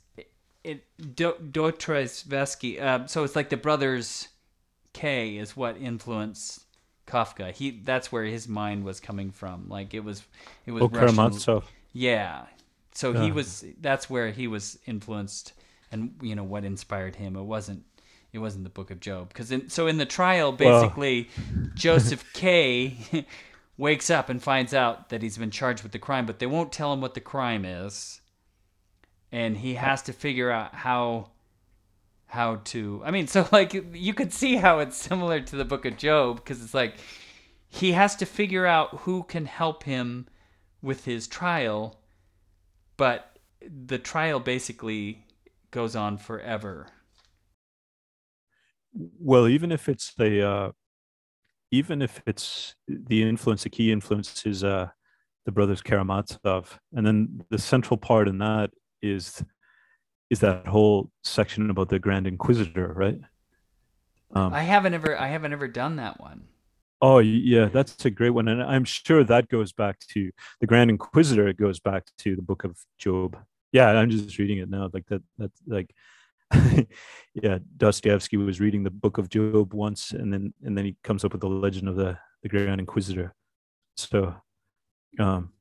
[0.63, 2.79] it Do, Dostoevsky.
[2.79, 4.29] Uh, so it's like the brothers
[4.93, 6.63] K is what influenced
[7.07, 7.51] Kafka.
[7.51, 9.67] He that's where his mind was coming from.
[9.67, 10.23] Like it was
[10.65, 11.65] it was oh Russian- Karamazov.
[11.91, 12.45] yeah.
[12.93, 13.33] So he uh.
[13.33, 15.53] was that's where he was influenced
[15.91, 17.35] and you know what inspired him.
[17.35, 17.83] It wasn't
[18.31, 21.29] it wasn't the book of Job cuz in so in the trial Well- basically
[21.73, 23.25] Joseph K
[23.77, 26.71] wakes up and finds out that he's been charged with the crime but they won't
[26.71, 28.21] tell him what the crime is.
[29.31, 31.31] And he has to figure out how
[32.33, 35.85] how to I mean so like you could see how it's similar to the book
[35.85, 36.95] of Job because it's like
[37.69, 40.27] he has to figure out who can help him
[40.81, 41.99] with his trial
[42.97, 45.25] but the trial basically
[45.69, 46.87] goes on forever.
[49.19, 50.71] well even if it's the uh
[51.69, 54.87] even if it's the influence the key influence is uh
[55.45, 58.71] the brothers karamazov and then the central part in that
[59.03, 59.43] is
[60.29, 63.19] is that whole section about the grand inquisitor right?
[64.35, 66.39] Um I haven't ever I haven't ever done that one.
[67.01, 70.31] oh yeah that's a great one and i'm sure that goes back to
[70.61, 73.29] the grand inquisitor it goes back to the book of job.
[73.73, 75.89] Yeah i'm just reading it now like that that's like
[77.43, 81.25] yeah dostoevsky was reading the book of job once and then and then he comes
[81.25, 83.33] up with the legend of the the grand inquisitor.
[83.97, 84.35] So
[85.19, 85.51] um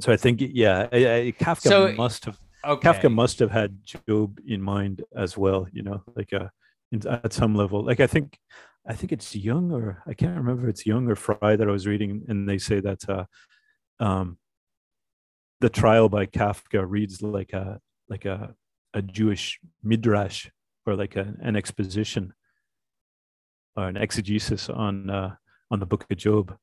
[0.00, 2.88] so i think yeah I, I, kafka So- must have Okay.
[2.88, 6.48] kafka must have had job in mind as well you know like uh
[7.06, 8.38] at some level like i think
[8.86, 11.72] i think it's Jung or i can't remember if it's Jung or Frye that i
[11.72, 13.24] was reading and they say that uh
[14.00, 14.38] um
[15.60, 18.54] the trial by kafka reads like a like a
[18.94, 20.48] a Jewish midrash
[20.86, 22.32] or like a, an exposition
[23.76, 25.34] or an exegesis on uh,
[25.70, 26.56] on the Book of Job.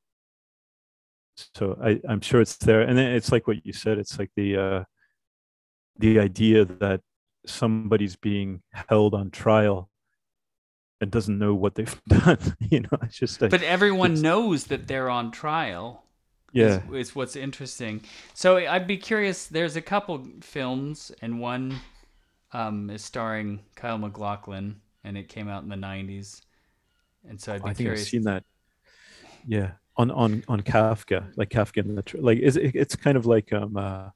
[1.55, 3.97] So I, I'm sure it's there, and then it's like what you said.
[3.97, 4.83] It's like the uh,
[5.97, 7.01] the idea that
[7.45, 9.89] somebody's being held on trial
[10.99, 12.37] and doesn't know what they've done.
[12.59, 13.41] you know, it's just.
[13.41, 16.03] Like, but everyone knows that they're on trial.
[16.53, 18.01] Yeah, is, is what's interesting.
[18.33, 19.47] So I'd be curious.
[19.47, 21.79] There's a couple films, and one
[22.51, 26.41] um, is starring Kyle MacLachlan, and it came out in the '90s.
[27.27, 28.01] And so I'd be I think curious.
[28.01, 28.43] I've seen that.
[29.47, 33.25] Yeah, on on on Kafka, like Kafka in the like, is it, it's kind of
[33.25, 34.09] like um, uh,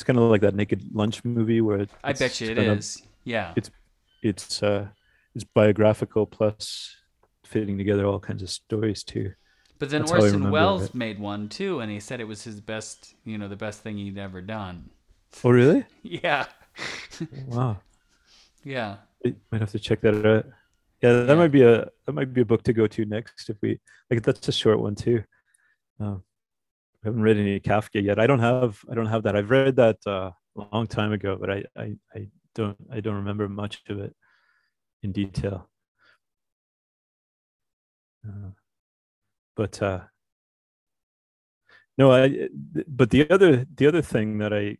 [0.00, 2.96] it's kind of like that Naked Lunch movie where I bet you it is.
[2.96, 3.70] Of, yeah, it's
[4.22, 4.86] it's uh,
[5.34, 6.96] it's biographical plus
[7.44, 9.32] fitting together all kinds of stories too.
[9.78, 10.94] But then That's Orson Welles it.
[10.94, 13.98] made one too, and he said it was his best, you know, the best thing
[13.98, 14.88] he'd ever done.
[15.44, 15.84] Oh, really?
[16.02, 16.46] yeah.
[17.46, 17.78] wow.
[18.64, 18.96] Yeah.
[19.26, 20.46] I might have to check that out.
[21.02, 21.34] Yeah, that yeah.
[21.34, 23.78] might be a that might be a book to go to next if we
[24.10, 24.22] like.
[24.22, 25.24] That's a short one too.
[25.98, 26.22] Um,
[27.02, 28.18] I haven't read any Kafka yet.
[28.18, 29.36] I don't have I don't have that.
[29.36, 33.16] I've read that uh, a long time ago, but I, I I don't I don't
[33.16, 34.14] remember much of it
[35.02, 35.68] in detail.
[38.26, 38.50] Uh,
[39.56, 40.00] but uh,
[41.96, 42.48] no, I.
[42.86, 44.76] But the other the other thing that I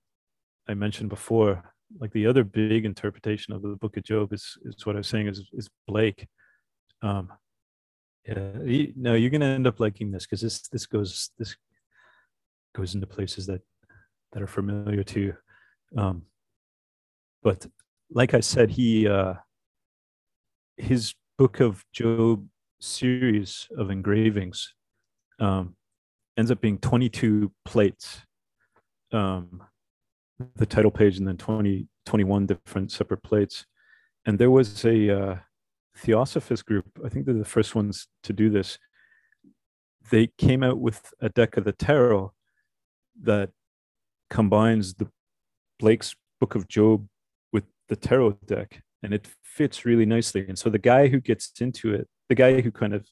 [0.69, 1.63] I mentioned before,
[1.99, 5.09] like the other big interpretation of the Book of Job is is what I was
[5.09, 6.29] saying is is Blake.
[7.03, 7.33] Um,
[8.27, 11.57] yeah, you, no, you're gonna end up liking this because this this goes this
[12.75, 13.63] goes into places that
[14.33, 15.35] that are familiar to you.
[15.97, 16.23] Um,
[17.43, 17.67] but
[18.11, 19.35] like I said, he uh,
[20.77, 22.47] his Book of Job
[22.81, 24.75] series of engravings
[25.39, 25.75] um,
[26.37, 28.23] ends up being 22 plates.
[29.13, 29.63] Um,
[30.57, 33.67] the title page and then 20 21 different separate plates.
[34.27, 35.37] And there was a uh,
[35.97, 38.79] theosophist group i think they're the first ones to do this.
[40.11, 42.33] They came out with a deck of the tarot
[43.23, 43.51] that
[44.29, 45.09] combines the
[45.79, 47.07] blake's book of job
[47.53, 51.53] with the tarot deck and it fits really nicely and so the guy who gets
[51.61, 53.07] into it the guy who kind of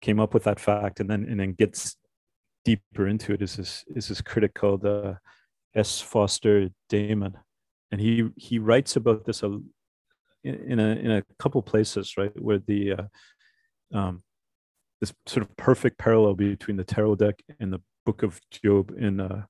[0.00, 1.96] came up with that fact and then and then gets
[2.64, 5.14] deeper into it is this is this critic called uh,
[5.74, 6.00] S.
[6.00, 7.36] Foster Damon,
[7.90, 9.58] and he he writes about this a,
[10.42, 14.22] in a in a couple places, right, where the uh, um,
[15.00, 19.20] this sort of perfect parallel between the tarot deck and the Book of Job in
[19.20, 19.44] uh,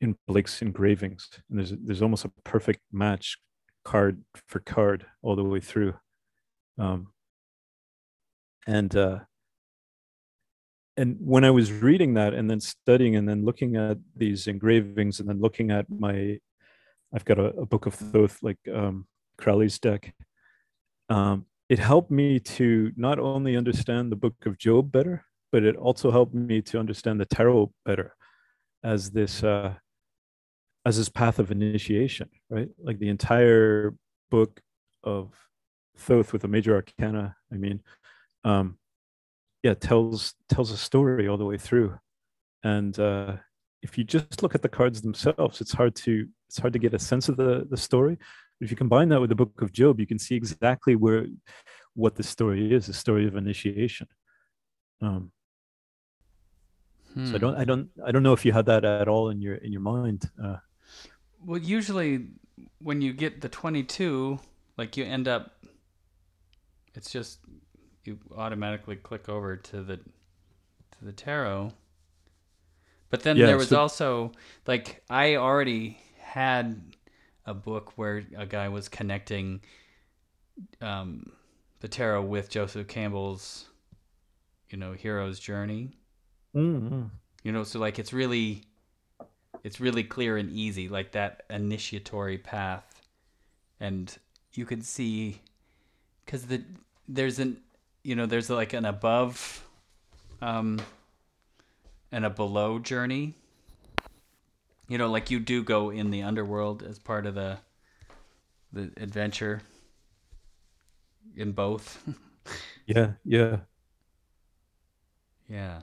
[0.00, 3.36] in Blake's engravings, and there's there's almost a perfect match
[3.84, 5.94] card for card all the way through.
[6.78, 7.08] Um,
[8.66, 9.20] and uh,
[10.98, 15.20] and when I was reading that and then studying and then looking at these engravings
[15.20, 16.38] and then looking at my,
[17.14, 19.06] I've got a, a book of Thoth like um,
[19.38, 20.12] Crowley's deck.
[21.08, 25.76] Um, it helped me to not only understand the book of Job better, but it
[25.76, 28.14] also helped me to understand the tarot better
[28.82, 29.74] as this uh,
[30.86, 32.68] as this path of initiation, right?
[32.78, 33.94] Like the entire
[34.30, 34.60] book
[35.02, 35.34] of
[35.96, 37.36] Thoth with the major arcana.
[37.52, 37.80] I mean,
[38.44, 38.78] um,
[39.62, 41.98] yeah tells tells a story all the way through
[42.64, 43.36] and uh,
[43.82, 46.94] if you just look at the cards themselves it's hard to it's hard to get
[46.94, 48.16] a sense of the the story
[48.60, 51.26] if you combine that with the book of job you can see exactly where
[51.94, 54.06] what the story is the story of initiation
[55.00, 55.30] um
[57.18, 57.26] hmm.
[57.26, 57.38] so i hmm.
[57.38, 59.72] don't i don't i don't know if you had that at all in your in
[59.72, 60.56] your mind uh
[61.44, 62.26] well usually
[62.80, 64.38] when you get the 22
[64.76, 65.58] like you end up
[66.94, 67.38] it's just
[68.04, 71.72] you automatically click over to the to the tarot.
[73.10, 74.32] But then yeah, there was so- also
[74.66, 76.94] like I already had
[77.46, 79.60] a book where a guy was connecting
[80.80, 81.32] um,
[81.80, 83.66] the tarot with Joseph Campbell's,
[84.68, 85.96] you know, hero's journey.
[86.54, 87.02] Mm-hmm.
[87.42, 88.62] You know, so like it's really,
[89.62, 93.02] it's really clear and easy, like that initiatory path,
[93.80, 94.14] and
[94.54, 95.40] you can see,
[96.24, 96.62] because the
[97.08, 97.58] there's an
[98.02, 99.66] you know, there's like an above
[100.40, 100.80] um,
[102.10, 103.34] and a below journey.
[104.88, 107.58] You know, like you do go in the underworld as part of the
[108.72, 109.62] the adventure
[111.36, 112.02] in both.
[112.86, 113.58] yeah, yeah.
[115.48, 115.80] Yeah.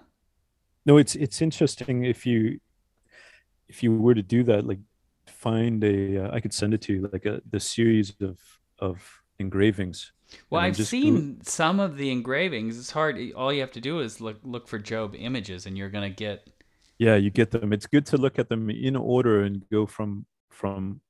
[0.86, 2.60] No, it's it's interesting if you
[3.68, 4.80] if you were to do that, like
[5.28, 8.40] find a uh, I could send it to you, like a the series of
[8.80, 10.12] of engravings
[10.50, 12.80] well, I've seen some of the engravings.
[12.80, 13.20] It's hard.
[13.36, 16.48] All you have to do is look look for Job images, and you're gonna get.
[16.98, 17.74] Yeah, you get them.
[17.74, 21.02] It's good to look at them in order and go from from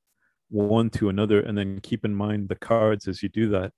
[0.49, 3.73] one to another and then keep in mind the cards as you do that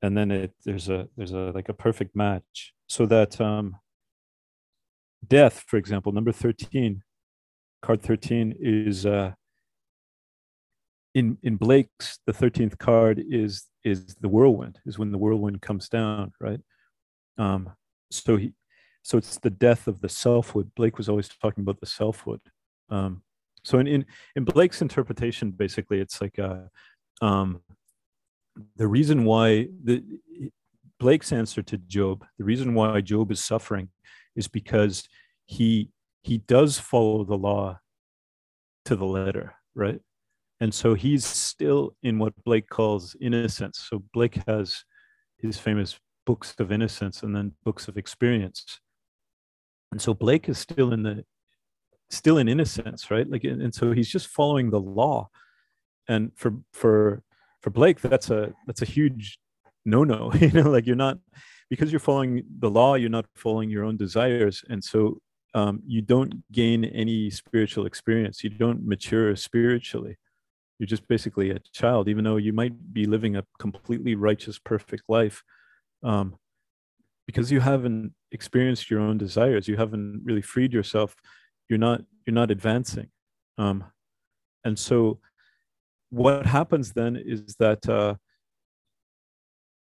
[0.00, 3.76] and then it there's a there's a like a perfect match so that um
[5.26, 7.02] death for example number 13
[7.82, 9.32] card 13 is uh
[11.14, 15.88] in in blake's the 13th card is is the whirlwind is when the whirlwind comes
[15.88, 16.60] down right?
[17.38, 17.70] Um
[18.10, 18.52] so he
[19.02, 20.70] so it's the death of the selfhood.
[20.74, 22.40] Blake was always talking about the selfhood.
[22.90, 23.22] Um
[23.64, 24.06] so in in,
[24.36, 26.62] in blake's interpretation basically it's like uh
[27.20, 27.60] um
[28.76, 30.02] the reason why the
[30.98, 33.88] blake's answer to job the reason why job is suffering
[34.38, 35.06] is because
[35.44, 35.90] he
[36.22, 37.78] he does follow the law
[38.86, 40.00] to the letter right?
[40.60, 43.86] And so he's still in what blake calls innocence.
[43.88, 44.84] So blake has
[45.38, 48.80] his famous books of innocence and then books of experience.
[49.92, 51.24] And so blake is still in the
[52.10, 53.30] still in innocence right?
[53.30, 55.30] Like and so he's just following the law.
[56.08, 57.22] And for for
[57.62, 59.38] for blake that's a that's a huge
[59.84, 61.18] no no you know like you're not
[61.70, 64.64] because you're following the law you're not following your own desires.
[64.68, 65.18] And so
[65.54, 68.44] um, you don't gain any spiritual experience.
[68.44, 70.16] You don't mature spiritually.
[70.78, 75.04] You're just basically a child even though you might be living a completely righteous perfect
[75.08, 75.42] life
[76.02, 76.36] um,
[77.26, 79.68] because you haven't experienced your own desires.
[79.68, 81.14] You haven't really freed yourself.
[81.68, 83.08] You're not you're not advancing
[83.58, 83.84] um,
[84.64, 85.18] and so
[86.10, 88.14] what happens then is that uh,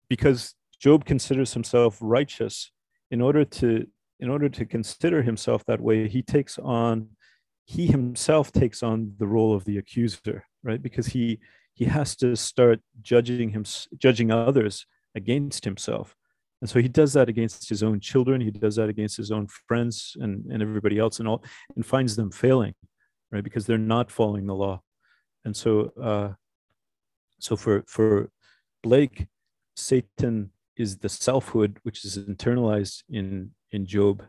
[0.10, 2.72] because job considers himself righteous
[3.12, 3.88] in order to
[4.20, 7.10] in order to consider himself that way he takes on
[7.66, 10.82] he himself takes on the role of the accuser right?
[10.82, 11.40] Because he
[11.74, 13.66] he has to start judging him
[13.98, 16.16] judging others against himself.
[16.62, 19.48] And so he does that against his own children he does that against his own
[19.68, 21.44] friends and, and everybody else and all
[21.76, 22.74] and finds them failing
[23.32, 23.44] right?
[23.44, 24.82] Because they're not following the law.
[25.46, 26.34] And so uh
[27.40, 28.32] so for for
[28.84, 29.28] blake
[29.76, 34.24] satan is the selfhood which is internalized in in job.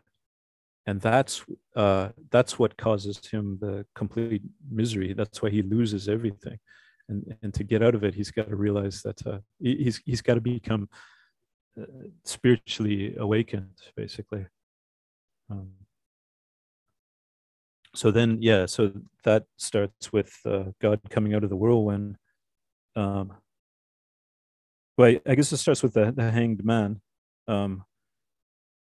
[0.85, 1.45] And that's
[1.75, 5.13] uh that's what causes him the complete misery.
[5.13, 6.59] That's why he loses everything.
[7.07, 10.21] And and to get out of it he's got to realize that uh, he's he's
[10.21, 10.89] got to become
[11.79, 11.85] uh,
[12.25, 14.45] spiritually awakened basically.
[15.49, 15.71] Um,
[17.95, 18.91] so then yeah so
[19.23, 22.17] that starts with uh, god coming out of the whirlwind.
[22.95, 23.33] Um
[24.99, 26.99] well i guess it starts with the, the hanged man
[27.47, 27.83] um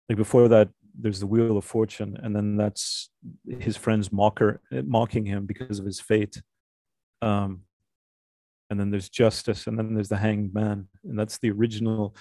[0.08, 3.10] like before that there's the wheel of fortune and then that's
[3.60, 6.42] his friends mocker mocking him because of his fate
[7.22, 7.60] um
[8.70, 12.16] and then there's justice and then there's the hanged man and that's the original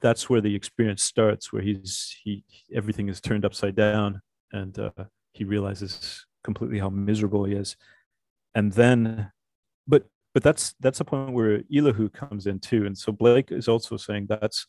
[0.00, 4.20] that's where the experience starts where he's he everything is turned upside down
[4.52, 7.76] and uh, he realizes completely how miserable he is
[8.54, 9.30] and then
[9.88, 12.86] but but that's that's a point where elihu comes in too.
[12.86, 14.66] And so blake is also saying that's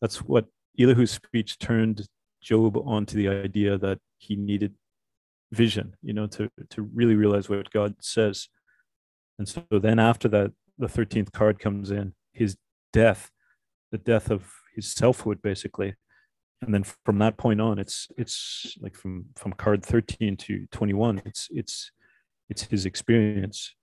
[0.00, 0.46] that's what
[0.78, 2.06] elihu's speech turned
[2.40, 4.74] job onto the idea that he needed
[5.52, 8.48] vision you know to to really realize what god says.
[9.38, 12.56] And so then after that the 13th card comes in his
[12.92, 13.30] death
[13.90, 15.94] the death of his selfhood basically.
[16.62, 21.22] And then from that point on it's it's like from from card 13 to 21
[21.26, 21.90] it's it's
[22.48, 23.74] it's his experience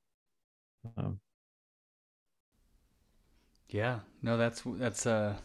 [0.97, 1.19] um,
[3.67, 5.35] yeah no that's that's uh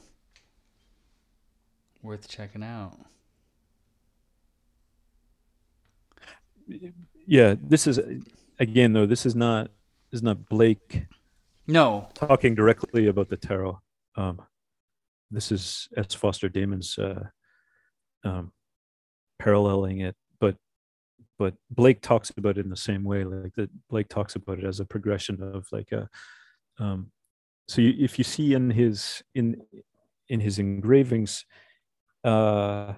[2.02, 2.98] worth checking out.
[7.26, 8.00] Yeah this is
[8.58, 9.70] again though this is not
[10.10, 11.06] this is not blake
[11.66, 12.08] no.
[12.14, 13.80] talking directly about the tarot.
[14.16, 14.40] Um
[15.30, 16.14] this is S.
[16.14, 17.24] Foster Damon's uh,
[18.22, 18.52] um,
[19.38, 20.14] paralleling it,
[21.38, 23.24] but Blake talks about it in the same way.
[23.24, 26.08] Like that, Blake talks about it as a progression of like a.
[26.78, 27.10] Um,
[27.68, 29.62] so you, if you see in his in
[30.28, 31.44] in his engravings,
[32.22, 32.94] uh,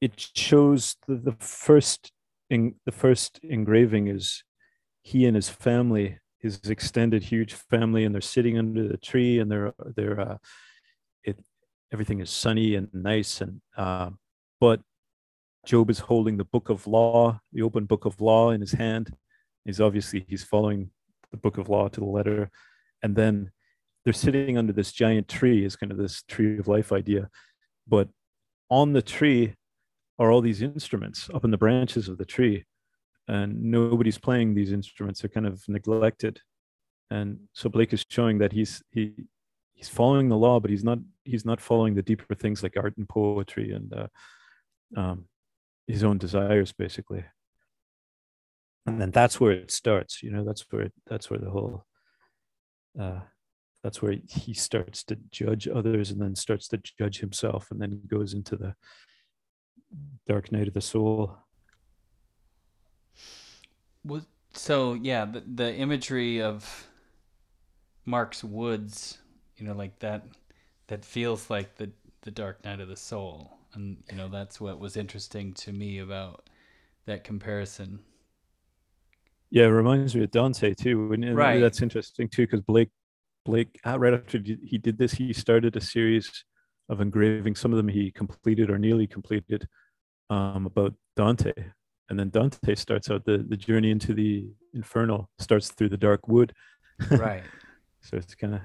[0.00, 2.12] it shows the, the first
[2.50, 4.42] in the first engraving is
[5.02, 9.50] he and his family, his extended huge family, and they're sitting under the tree and
[9.50, 10.36] they're they're uh,
[11.24, 11.38] it
[11.92, 14.10] everything is sunny and nice and uh,
[14.60, 14.80] but
[15.68, 19.14] job is holding the book of law the open book of law in his hand.
[19.64, 20.90] He's obviously he's following
[21.30, 22.50] the book of law to the letter.
[23.02, 23.52] And then
[24.02, 27.28] they're sitting under this giant tree is kind of this tree of life idea.
[27.86, 28.08] But
[28.70, 29.54] on the tree
[30.18, 32.64] are all these instruments up in the branches of the tree.
[33.28, 35.20] And nobody's playing these instruments.
[35.20, 36.40] They're kind of neglected.
[37.10, 39.12] And so blake is showing that he's he
[39.74, 42.96] he's following the law, but he's not he's not following the deeper things like art
[42.96, 44.08] and poetry and uh,
[44.96, 45.26] um,
[45.88, 47.24] his own desires, basically.
[48.86, 51.84] and then that's where it starts you know that's where that's where the whole
[52.98, 53.20] uh
[53.84, 58.00] that's where he starts to judge others and then starts to judge himself and then
[58.06, 58.74] goes into the
[60.26, 61.36] dark night of the soul
[64.04, 64.24] was
[64.54, 66.88] so yeah the, the imagery of
[68.06, 69.18] mark's woods
[69.58, 70.24] you know like that
[70.86, 71.90] that feels like the
[72.22, 75.98] the dark night of the soul and you know that's what was interesting to me
[75.98, 76.48] about
[77.06, 78.00] that comparison.
[79.50, 81.62] Yeah it reminds me of dante too and, and Right.
[81.62, 82.90] that's interesting too because blake
[83.44, 86.44] blake uh, right after he did this he started a series
[86.90, 87.54] of engraving.
[87.54, 89.68] Some of them he completed or nearly completed
[90.30, 91.52] um, about dante.
[92.10, 96.28] And then dante starts out the, the journey into the infernal starts through the dark
[96.28, 96.54] wood.
[97.12, 97.50] Right.
[98.02, 98.60] So it's kind of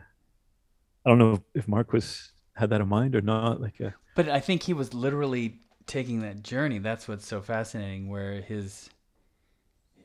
[1.05, 4.27] i don't know if mark was had that in mind or not like uh, But
[4.29, 6.79] I think he was literally taking that journey.
[6.79, 8.09] That's what's so fascinating.
[8.09, 8.89] Where his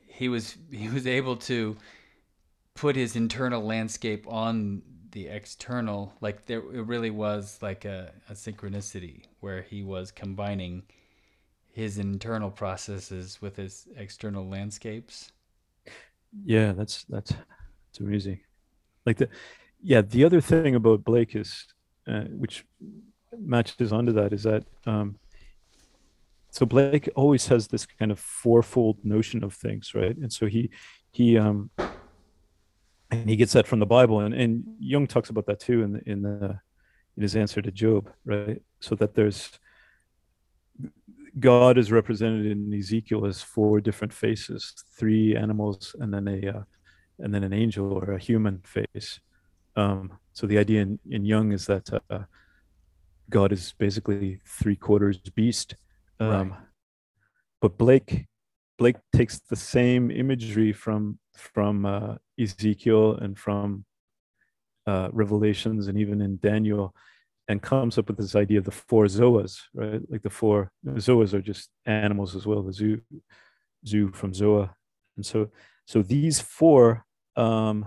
[0.07, 1.77] he was he was able to
[2.75, 4.81] put his internal landscape on
[5.11, 6.13] the external.
[6.21, 10.83] Like there, it really was like a, a synchronicity where he was combining
[11.71, 15.31] his internal processes with his external landscapes.
[16.43, 17.31] yeah that's that's
[17.89, 18.39] it's amazing
[19.05, 19.29] like the
[19.81, 21.67] yeah the other thing about blake is
[22.09, 22.65] uh, which
[23.37, 25.17] matches onto that is that um
[26.51, 30.17] so blake always has this kind of fourfold notion of things right?
[30.17, 30.71] And so he
[31.11, 31.69] he um
[33.11, 34.19] and he gets that from the bible.
[34.21, 36.59] And and jung talks about that too in the, in the
[37.15, 38.61] in his answer to job right?
[38.79, 39.51] So that there's
[41.39, 46.63] god is represented in ezekiel as four different faces three animals and then a uh,
[47.19, 49.19] and then an angel or a human face
[49.79, 50.01] um
[50.37, 52.23] so the idea in, in jung is that uh,
[53.29, 55.69] god is basically three quarters beast.
[56.19, 56.59] Um Right.
[57.61, 58.11] but blake
[58.79, 61.01] blake takes the same imagery from
[61.47, 63.85] from uh, ezekiel and from
[64.91, 66.85] uh, revelations and even in daniel
[67.49, 70.01] and comes up with this idea of the four zoas right?
[70.11, 70.59] Like the four
[71.07, 73.01] zoas are just animals as well the zoo
[73.91, 74.65] zoo from zoa.
[75.17, 75.39] And so
[75.91, 76.81] so these four
[77.35, 77.77] um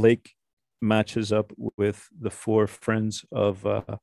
[0.00, 0.34] blake
[0.80, 3.96] matches up with the four friends of uh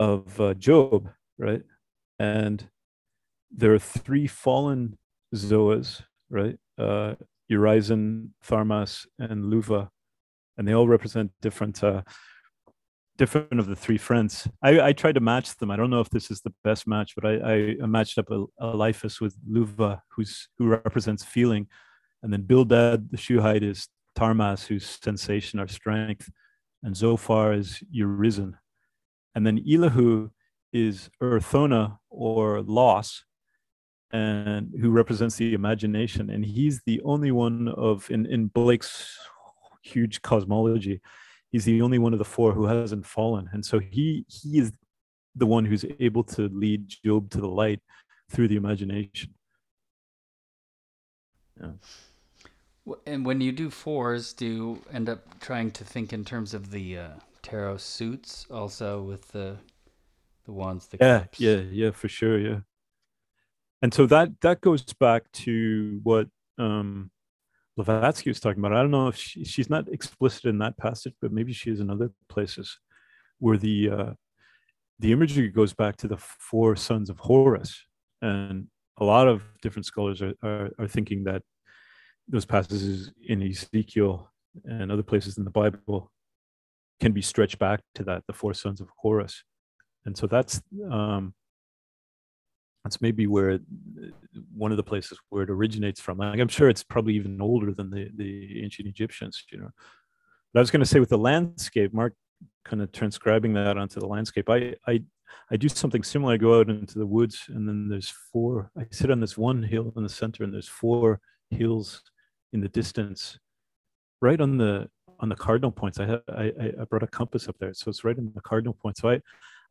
[0.00, 1.62] of uh, job right?
[2.18, 2.68] And
[3.50, 4.98] there are three fallen
[5.34, 6.58] zoas right?
[6.78, 7.14] Uh
[7.50, 9.88] urizen tharmas and Luvah.
[10.56, 12.02] And they all represent different uh
[13.16, 14.48] different of the three friends.
[14.62, 15.70] I i tried to match them.
[15.70, 17.34] I don't know if this is the best match but i
[17.82, 21.66] i, matched up a, Eliphaz with Luvah who's who represents feeling.
[22.22, 26.30] And then bildad the shuhite is Tharmas whose sensation or strength
[26.82, 28.54] and zophar is urizen
[29.34, 30.30] and then elihu
[30.72, 33.24] is Urthona or Los,
[34.12, 36.30] and who represents the imagination.
[36.30, 39.18] And he's the only one of in, in Blake's
[39.82, 41.00] huge cosmology,
[41.50, 43.48] he's the only one of the four who hasn't fallen.
[43.52, 44.72] And so he he is
[45.34, 47.80] the one who's able to lead Job to the light
[48.30, 49.34] through the imagination.
[51.58, 51.78] W-
[53.06, 56.70] And when you do fours, do you end up trying to think in terms of
[56.70, 57.10] the uh,
[57.42, 59.58] tarot suits also with the
[60.44, 61.38] the wands, the Yeah, cups?
[61.38, 62.60] yeah, yeah, for sure, yeah.
[63.82, 66.28] And so that that goes back to what
[66.58, 67.10] um
[67.76, 68.74] Blavatsky was talking about.
[68.74, 71.80] I don't know if she, she's not explicit in that passage, but maybe she is
[71.80, 72.78] in other places
[73.40, 74.12] where the uh,
[75.00, 77.84] the imagery goes back to the four sons of Horus,
[78.22, 78.68] and
[78.98, 81.42] a lot of different scholars are are, are thinking that
[82.28, 84.30] those passages in Ezekiel
[84.64, 86.10] and other places in the Bible
[87.00, 89.42] can be stretched back to that, the four sons of Horus,
[90.06, 91.34] and so that's um,
[92.84, 93.58] that's maybe where
[94.54, 96.18] one of the places where it originates from.
[96.18, 99.70] Like I'm sure it's probably even older than the the ancient Egyptians, you know.
[100.52, 102.14] But I was going to say with the landscape, Mark
[102.64, 104.48] kind of transcribing that onto the landscape.
[104.48, 105.02] I I
[105.50, 106.34] I do something similar.
[106.34, 108.70] I go out into the woods, and then there's four.
[108.78, 111.20] I sit on this one hill in the center, and there's four
[111.50, 112.02] hills
[112.54, 113.38] in the distance,
[114.22, 114.88] right on the
[115.20, 116.00] on the cardinal points.
[116.00, 118.74] I have I I brought a compass up there, so it's right in the cardinal
[118.74, 118.96] point.
[118.98, 119.20] So I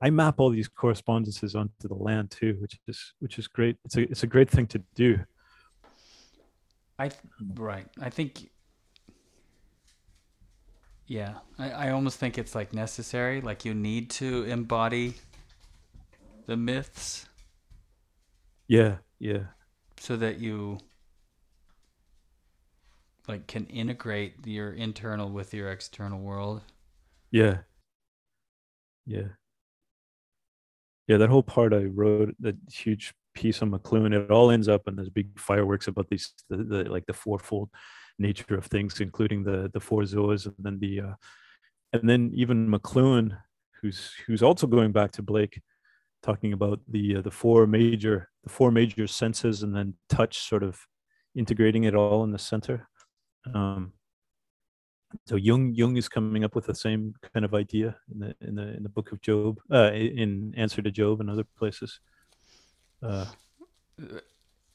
[0.02, 3.78] I map all these correspondences onto the land too, which is which is great.
[3.86, 5.20] It's a it's a great thing to do.
[7.00, 7.12] I
[7.56, 7.88] right.
[8.02, 8.50] I think.
[11.08, 13.42] Yeah, I, I almost think it's like necessary.
[13.42, 15.16] Like you need to embody
[16.46, 17.28] the myths
[18.68, 19.44] Yeah, yeah,
[20.00, 20.80] so that you
[23.28, 26.62] like can integrate your internal with your external world.
[27.32, 27.60] yeah,
[29.06, 29.30] yeah,
[31.08, 31.18] yeah.
[31.18, 34.96] That whole part I wrote, that huge piece on McLuhan, it all ends up in
[34.96, 37.70] this big fireworks about these the, the like the fourfold
[38.20, 41.14] nature of things, including the the four zoas, and then the uh,
[41.94, 43.38] and then even McLuhan,
[43.82, 45.62] who's who's also going back to Blake,
[46.22, 50.64] talking about the uh, the four major the four major senses, and then touch sort
[50.64, 50.80] of
[51.36, 52.88] integrating it all in the center.
[53.54, 53.94] Um,
[55.26, 58.56] so Jung Jung is coming up with the same kind of idea in the in
[58.56, 62.00] the in the book of Job, uh, in Answer to Job and other places.
[63.02, 63.26] Uh,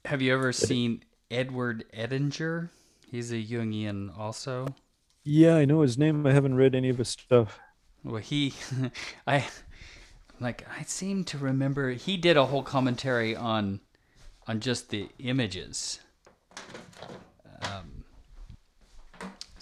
[0.04, 2.70] Have you ever seen Edward Edinger?
[3.10, 4.74] He's a Jungian also.
[5.24, 6.26] Yeah, I know his name.
[6.26, 7.58] I haven't read any of his stuff.
[8.04, 8.54] Well, he,
[9.26, 9.46] I,
[10.40, 13.80] like I seem to remember he did a whole commentary on,
[14.46, 16.00] on just the images.
[17.62, 17.97] Um,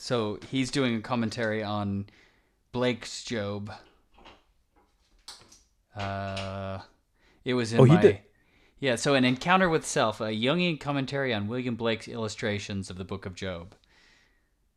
[0.06, 2.06] so he's doing a commentary on
[2.70, 3.72] Blake's Job.
[5.96, 6.78] Uh,
[7.44, 8.00] it was in Oh, he my.
[8.00, 8.20] did-
[8.78, 13.04] Yeah, so an encounter with self, a Jungian commentary on William Blake's illustrations of the
[13.04, 13.74] Book of Job.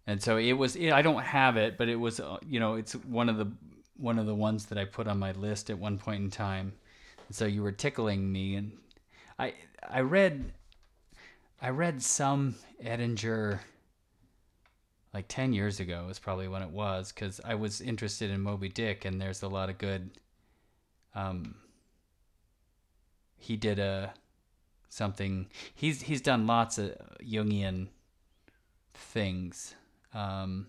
[0.07, 0.75] And so it was.
[0.77, 2.19] I don't have it, but it was.
[2.19, 3.51] uh, You know, it's one of the
[3.97, 6.73] one of the ones that I put on my list at one point in time.
[7.27, 8.71] And so you were tickling me, and
[9.37, 9.53] I
[9.87, 10.53] I read
[11.61, 13.59] I read some Edinger
[15.13, 18.69] like 10 years ago is probably when it was because I was interested in Moby
[18.69, 20.11] Dick and there's a lot of good
[21.15, 21.55] um
[23.37, 24.13] he did a
[24.89, 27.87] something he's he's done lots of Jungian
[28.93, 29.75] things
[30.13, 30.67] um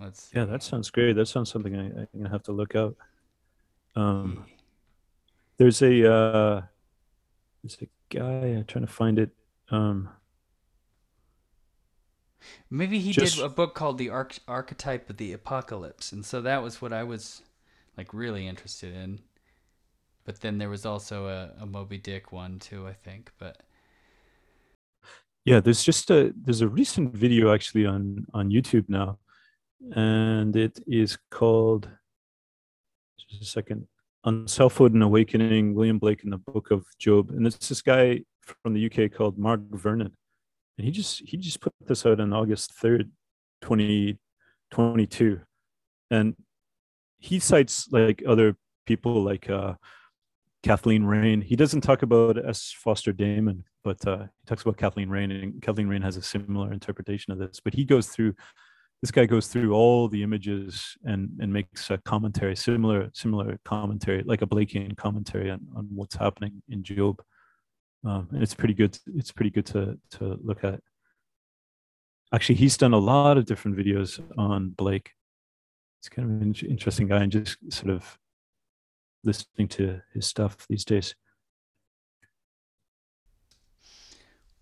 [0.00, 1.14] let's Yeah, that sounds great.
[1.14, 2.96] That sounds something I, I'm gonna have to look out.
[3.94, 4.44] Um,
[5.56, 6.62] there's a uh,
[7.62, 8.56] there's a guy.
[8.58, 9.30] I'm trying to find it.
[9.70, 10.10] Um,
[12.70, 16.40] Maybe he Just- did a book called The Arch- Archetype of the Apocalypse, and so
[16.42, 17.42] that was what I was
[17.96, 19.20] like really interested in.
[20.24, 23.32] But then there was also a, a Moby Dick one too, I think.
[23.38, 23.62] But
[25.44, 29.18] yeah, there's just a there's a recent video actually on on YouTube now,
[29.94, 31.88] and it is called
[33.18, 33.86] just a second
[34.24, 35.74] on selfhood and awakening.
[35.74, 39.38] William Blake in the Book of Job, and it's this guy from the UK called
[39.38, 40.12] Mark Vernon,
[40.78, 43.10] and he just he just put this out on August third,
[43.60, 44.18] twenty
[44.70, 45.40] twenty two,
[46.10, 46.34] and
[47.18, 48.56] he cites like other
[48.86, 49.74] people like uh,
[50.62, 51.40] Kathleen Raine.
[51.40, 52.74] He doesn't talk about S.
[52.76, 56.72] Foster Damon, but uh, he talks about Kathleen Raine, and Kathleen Raine has a similar
[56.72, 57.60] interpretation of this.
[57.60, 58.34] But he goes through
[59.02, 64.22] this guy goes through all the images and and makes a commentary, similar similar commentary,
[64.24, 67.22] like a Blakean commentary on, on what's happening in Job.
[68.06, 68.98] Um, and it's pretty good.
[69.14, 70.80] It's pretty good to to look at.
[72.32, 75.12] Actually, he's done a lot of different videos on Blake.
[76.00, 78.18] He's kind of an interesting guy, and just sort of
[79.24, 81.14] listening to his stuff these days.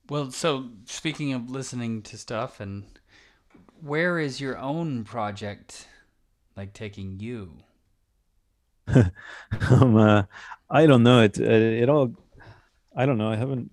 [0.09, 2.85] well, so speaking of listening to stuff, and
[3.81, 5.89] where is your own project
[6.57, 7.53] like taking you?
[9.71, 10.25] um, uh,
[10.69, 11.23] I don't know.
[11.23, 12.13] It uh, it all.
[12.97, 13.29] I don't know.
[13.31, 13.71] I haven't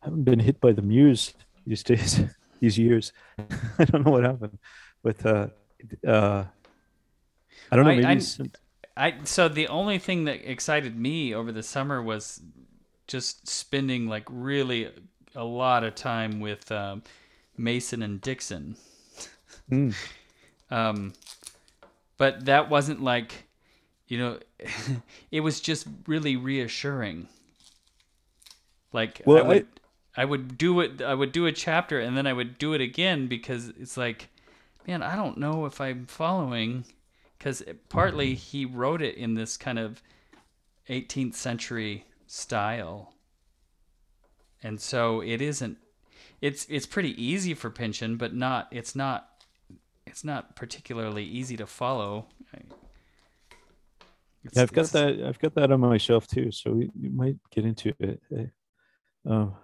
[0.00, 1.34] haven't been hit by the muse
[1.66, 2.20] these days.
[2.62, 3.12] These years,
[3.80, 4.56] I don't know what happened,
[5.02, 5.48] but uh,
[6.06, 6.44] uh,
[7.72, 7.90] I don't know.
[7.90, 8.54] I- Maybe I- since-
[8.96, 12.40] I so the only thing that excited me over the summer was
[13.08, 14.90] just spending like really
[15.34, 17.02] a lot of time with um,
[17.58, 18.76] Mason and Dixon.
[19.70, 19.94] Mm.
[20.70, 21.12] Um,
[22.16, 23.44] but that wasn't like,
[24.08, 24.38] you know,
[25.30, 27.28] it was just really reassuring.
[28.92, 29.66] Like I Well, I- would,
[30.16, 31.00] I, would do it.
[31.02, 34.28] I would do a chapter and then I would do it again because it's like,
[34.86, 36.84] man, I don't know if I'm following.
[37.38, 40.00] Because partly he wrote it in this kind of
[40.88, 43.14] 18th century style,
[44.62, 45.78] and so it isn't.
[46.40, 48.68] It's it's pretty easy for Pynchon, but not.
[48.70, 49.28] It's not
[50.06, 52.26] it's not particularly easy to follow.
[54.44, 55.20] It's- yeah, I've got that.
[55.26, 56.50] I've got that on my shelf too.
[56.52, 58.20] So we, we might get into it.
[59.26, 59.54] Um,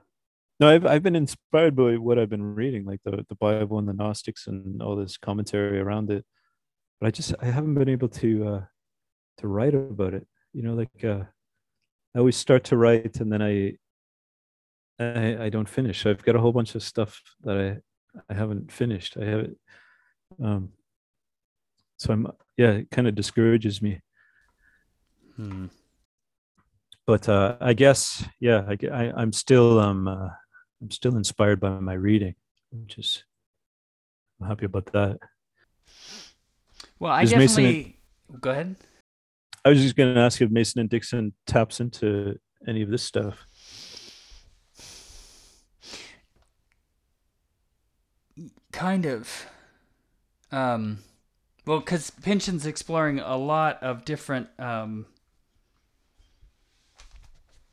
[0.60, 3.88] no, I've I've been inspired by what I've been reading, like the the Bible and
[3.88, 6.24] the Gnostics and all this commentary around it.
[7.00, 8.64] But I just I haven't been able to uh,
[9.38, 10.26] to write about it.
[10.52, 11.24] You know, like uh,
[12.14, 13.76] I always start to write and then I
[14.98, 16.06] I I don't finish.
[16.06, 19.16] I've got a whole bunch of stuff that I I haven't finished.
[19.20, 19.46] I have
[20.42, 20.72] um.
[21.98, 24.00] So I'm yeah, it kind of discourages me
[25.36, 25.66] Hmm.
[27.08, 30.28] But uh, I guess yeah, I, am still um uh,
[30.82, 32.34] I'm still inspired by my reading,
[32.70, 33.24] which is
[34.38, 35.18] I'm happy about that.
[36.98, 37.96] Well, I Is definitely
[38.42, 38.76] go ahead.
[39.64, 43.02] I was just going to ask if Mason and Dixon taps into any of this
[43.02, 43.46] stuff.
[48.70, 49.46] Kind of.
[50.52, 50.98] Um,
[51.64, 55.06] well, because Pynchon's exploring a lot of different um,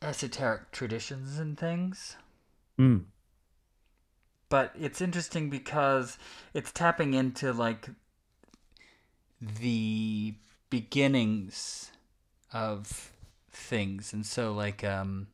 [0.05, 2.15] esoteric traditions and things.
[2.79, 3.05] Mm.
[4.49, 6.17] But it's interesting because
[6.53, 7.89] it's tapping into like
[9.41, 10.35] the
[10.69, 11.91] beginnings
[12.53, 13.11] of
[13.51, 15.27] things, and so like um,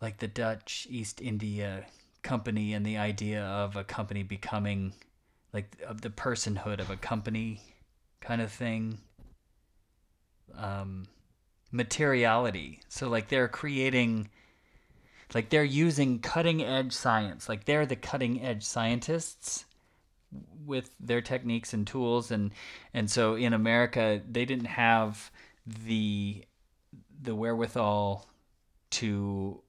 [0.00, 1.86] like the Dutch East India
[2.22, 4.92] Company and the idea of a company becoming
[5.52, 7.60] like of the personhood of a company
[8.20, 8.98] kind of thing
[10.56, 11.06] um
[11.72, 14.28] materiality so like they're creating
[15.34, 19.64] like they're using cutting edge science like they're the cutting edge scientists
[20.66, 22.50] with their techniques and tools and
[22.92, 25.30] and so in america they didn't have
[25.66, 26.44] the
[27.22, 28.26] the wherewithal
[28.90, 29.60] to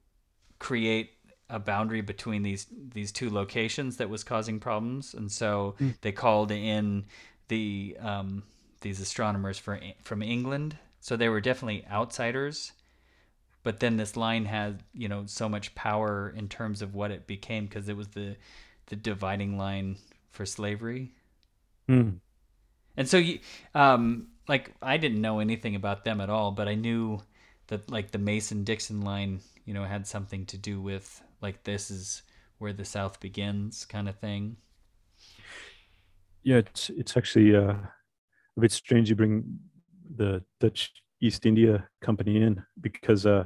[0.58, 1.10] create
[1.52, 5.94] a boundary between these these two locations that was causing problems, and so mm.
[6.00, 7.04] they called in
[7.48, 8.42] the um,
[8.80, 10.78] these astronomers for, from England.
[11.02, 12.72] So they were definitely outsiders.
[13.64, 17.26] But then this line had you know so much power in terms of what it
[17.26, 18.36] became because it was the
[18.86, 19.96] the dividing line
[20.30, 21.12] for slavery.
[21.88, 22.20] Mm.
[22.96, 23.40] And so you
[23.74, 27.20] um, like I didn't know anything about them at all, but I knew
[27.66, 31.90] that like the Mason Dixon line, you know, had something to do with like this
[31.90, 32.22] is
[32.58, 34.56] where the South begins, kind of thing.
[36.44, 37.74] Yeah, it's it's actually uh,
[38.56, 39.58] a bit strange you bring
[40.14, 43.44] the Dutch East India Company in because uh,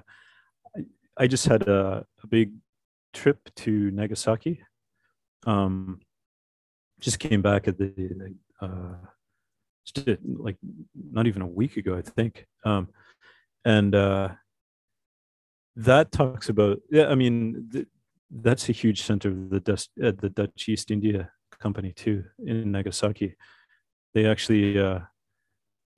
[1.19, 2.53] I, just had a, a big
[3.13, 4.61] trip to Nagasaki.
[5.47, 6.01] Um,
[7.01, 8.95] just came back at the uh,
[10.25, 10.57] like
[11.13, 12.47] not even a week ago, I think.
[12.65, 12.89] Um,
[13.65, 14.31] and uh,
[15.77, 17.87] that talks about yeah i mean th-
[18.31, 22.73] that's a huge center of the Dutch, uh, the Dutch East India Company too in
[22.73, 23.37] Nagasaki.
[24.15, 24.99] They actually uh,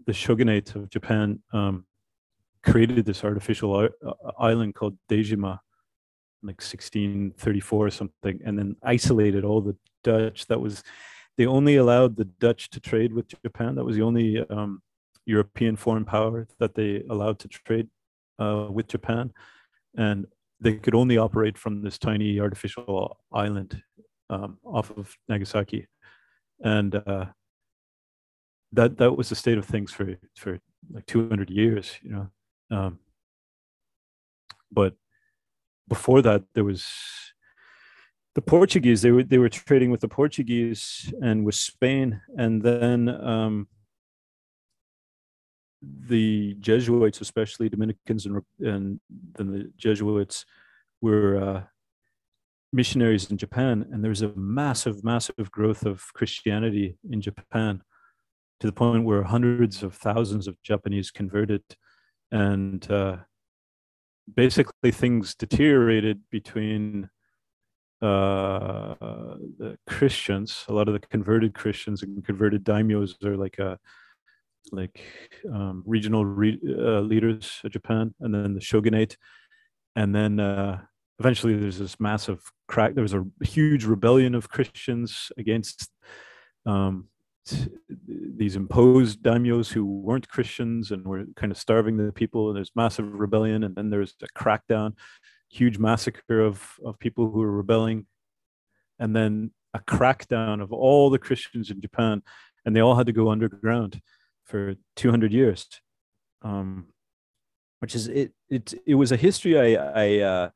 [0.09, 1.85] the shogunate of Japan um,
[2.65, 3.89] created this artificial uh,
[4.39, 5.61] island called Dejima,
[6.43, 10.47] like 1634 or something, and then isolated all the Dutch.
[10.47, 10.83] That was
[11.37, 13.77] they only allowed the Dutch to trade with Japan.
[13.77, 14.83] That was the only um,
[15.27, 17.89] European foreign power that they allowed to trade
[18.41, 19.33] uh, with Japan
[19.97, 20.27] and
[20.61, 23.83] they could only operate from this tiny artificial island
[24.31, 25.87] um, off of Nagasaki,
[26.63, 27.27] and uh,
[28.73, 30.59] that that was the state of things for for
[30.91, 32.31] like 200 years, you know.
[32.71, 32.99] Um,
[34.71, 34.95] but
[35.89, 36.87] before that, there was
[38.35, 39.03] the Portuguese.
[39.03, 43.69] They were they were trading with the Portuguese and with Spain, and then um,
[45.83, 49.01] the Jesuits, especially Dominicans and and
[49.35, 50.45] then the Jesuits,
[51.01, 51.63] were uh,
[52.73, 57.83] missionaries in Japan, and there was a massive, massive growth of Christianity in Japan,
[58.61, 61.63] to the point where hundreds of thousands of Japanese converted,
[62.31, 63.17] and uh,
[64.35, 67.09] basically things deteriorated between
[68.03, 68.95] uh,
[69.59, 70.65] the Christians.
[70.69, 73.79] A lot of the converted Christians and converted daimyos are like a
[74.71, 75.01] like
[75.53, 79.17] um, regional re- uh, leaders of Japan, and then the shogunate,
[79.97, 80.81] and then uh,
[81.19, 82.95] eventually there's this massive crack.
[82.95, 85.89] There was a huge rebellion of Christians against
[86.67, 87.09] um,
[88.07, 92.49] these imposed daimyos who weren't Christians and were kind of starving the people.
[92.49, 94.95] And there's massive rebellion, and then there's a crackdown,
[95.51, 98.07] huge massacre of of people who were rebelling,
[98.99, 102.23] and then a crackdown of all the Christians in Japan,
[102.65, 104.01] and they all had to go underground
[104.45, 105.67] for 200 years
[106.43, 106.87] um,
[107.81, 110.51] which is it it it was a history i i uh,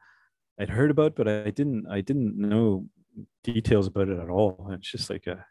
[0.60, 2.86] i'd heard about but i didn't i didn't know
[3.44, 5.44] details about it at all it's just like a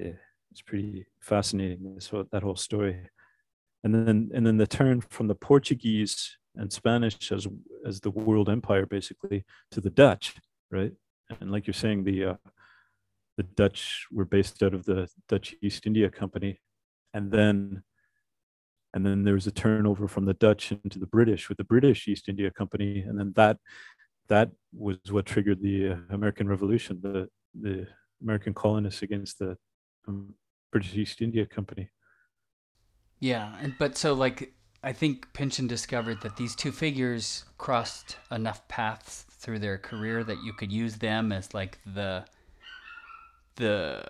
[0.00, 0.12] yeah
[0.50, 2.96] it's pretty fascinating this that whole story.
[3.84, 7.46] And then and then the turn from the portuguese and spanish as
[7.86, 10.34] as the world empire basically to the dutch
[10.70, 10.92] right?
[11.40, 12.34] And like you're saying the uh,
[13.36, 16.60] the dutch were based out of the dutch east india company.
[17.14, 17.82] And then
[18.94, 22.08] and then there was a turnover from the Dutch into the British with the British
[22.08, 23.58] East India Company, and then that
[24.28, 27.28] that was what triggered the uh, American Revolution, the
[27.60, 27.86] the
[28.20, 29.56] American colonists against the
[30.72, 31.88] British East India Company.
[33.18, 38.66] Yeah, and but so like I think Pynchon discovered that these two figures crossed enough
[38.68, 42.24] paths through their career that you could use them as like the
[43.56, 44.02] the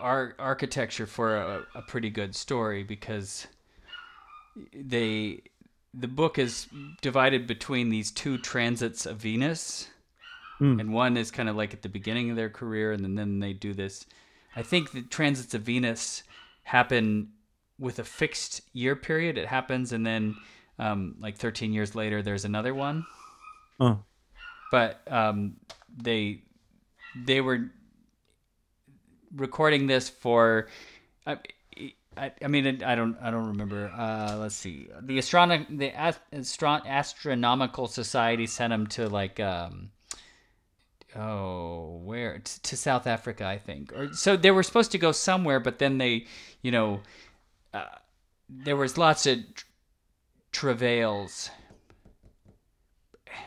[0.00, 3.46] ar- architecture for a, a pretty good story because
[4.72, 5.42] they
[5.92, 6.68] the book is
[7.02, 9.88] divided between these two transits of Venus,
[10.58, 10.78] Hmm.
[10.78, 13.40] and one is kind of like at the beginning of their career, and then, then
[13.40, 14.06] they do this.
[14.56, 16.22] I think the transits of Venus
[16.62, 17.30] happen
[17.78, 19.36] with a fixed year period.
[19.36, 20.36] It happens, and then
[20.78, 23.04] um, like 13 years later, there's another one.
[23.80, 23.98] Oh,
[24.70, 25.56] But um,
[25.96, 26.42] they
[27.16, 27.70] they were
[29.34, 30.68] recording this for.
[31.26, 31.38] I,
[32.16, 33.88] I, I mean, I don't, I don't remember.
[33.88, 34.86] Uh, let's see.
[35.02, 39.90] The astronom, the Ast- Astro- astronomical society sent them to like, um,
[41.16, 43.92] oh, where T- to South Africa, I think.
[43.92, 46.26] Or so they were supposed to go somewhere, but then they,
[46.62, 47.00] you know,
[47.72, 47.84] uh,
[48.48, 49.64] there was lots of tr-
[50.52, 51.50] travails.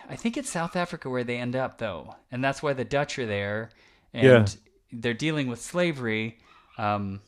[0.09, 3.17] I think it's South Africa where they end up, though, and that's why the Dutch
[3.19, 3.69] are there,
[4.13, 4.45] and Yeah.
[4.91, 6.39] they're dealing with slavery,
[6.77, 7.21] um,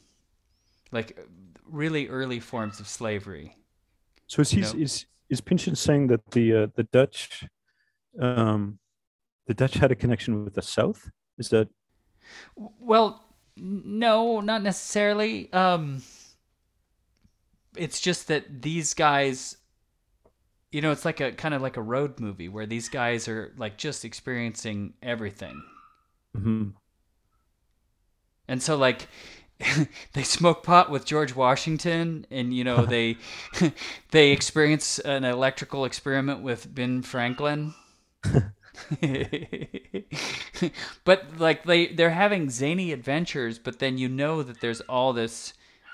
[0.91, 1.17] like
[1.65, 3.55] really early forms of slavery.
[4.27, 4.71] so is he No.
[4.73, 7.45] is is Pynchon saying that the uh, the Dutch,
[8.19, 8.79] um,
[9.49, 11.09] the Dutch had a connection with the South?
[11.39, 11.69] Is that
[12.55, 13.25] Well,
[13.57, 15.51] no, not necessarily.
[15.51, 16.03] Um,
[17.75, 19.57] it's just that these guys,
[20.71, 23.51] you know, it's like a kind of like a road movie where these guys are
[23.57, 25.63] like just experiencing everything.
[26.37, 26.73] Mhm.
[28.47, 29.07] And so like
[30.13, 33.17] they smoke pot with George Washington and you know they
[34.11, 37.73] they experience an electrical experiment with Ben Franklin.
[41.03, 45.53] but like they they're having zany adventures but then you know that there's all this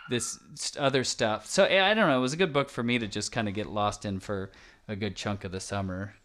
[0.10, 0.40] this
[0.78, 1.48] other stuff.
[1.48, 3.48] So I I don't know, it was a good book for me to just kind
[3.48, 4.52] of get lost in for
[4.88, 6.16] a good chunk of the summer.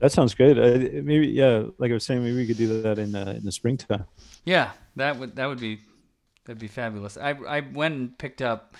[0.00, 0.58] that sounds good.
[0.58, 3.44] Uh, maybe yeah, like I was saying, maybe we could do that in uh, in
[3.44, 4.04] the springtime.
[4.44, 5.80] Yeah, that would that would be
[6.44, 7.16] that'd be fabulous.
[7.16, 8.74] I I went and picked up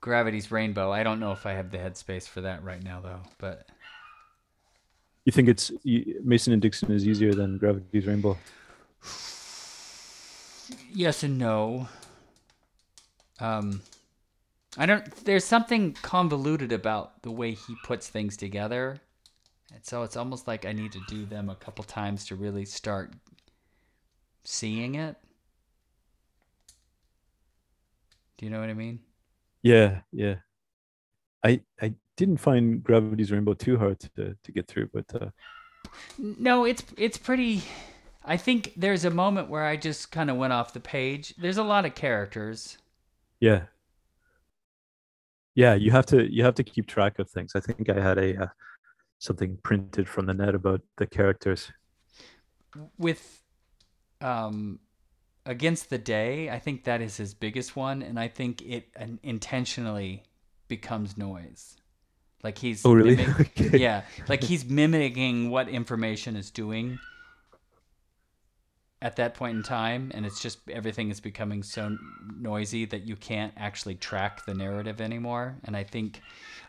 [0.00, 0.92] Gravity's Rainbow.
[0.92, 3.68] I don't know if I have the headspace for that right now though, but
[5.26, 8.38] You think it's you, Mason and Dixon is easier than Gravity's Rainbow?
[10.92, 11.88] yes and no.
[13.40, 13.82] Um
[14.78, 19.00] I don't there's something convoluted about the way he puts things together.
[19.74, 22.64] And so it's almost like I need to do them a couple times to really
[22.64, 23.12] start
[24.44, 25.16] seeing it.
[28.38, 29.00] Do you know what I mean?
[29.62, 30.36] Yeah, yeah.
[31.46, 35.30] I I didn't find Gravity's Rainbow too hard to to get through, but uh,
[36.18, 37.62] No, it's it's pretty.
[38.24, 41.34] I think there's a moment where I just kind of went off the page.
[41.38, 42.78] There's a lot of characters.
[43.40, 43.66] yeah,
[45.54, 45.74] yeah.
[45.74, 47.52] You have to you have to keep track of things.
[47.54, 48.48] I think I had a uh,
[49.18, 51.72] something printed from the net about the characters.
[52.98, 53.42] with
[54.20, 54.78] um
[55.44, 58.88] against the day i think that is his biggest one and i think it
[59.22, 60.22] intentionally
[60.68, 61.76] becomes noise
[62.42, 63.16] like he's Oh, really?
[63.16, 63.78] mimic- Okay.
[63.78, 66.98] yeah like he's mimicking what information is doing
[69.02, 71.96] at that point in time and it's just everything is becoming so
[72.38, 76.20] noisy that you can't actually track the narrative anymore and i think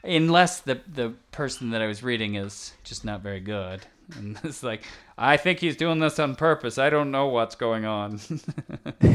[0.04, 3.86] unless the the person that i was reading is just not very good
[4.16, 4.84] and it's like
[5.18, 8.20] i think he's doing this on purpose i don't know what's going on
[9.02, 9.08] oh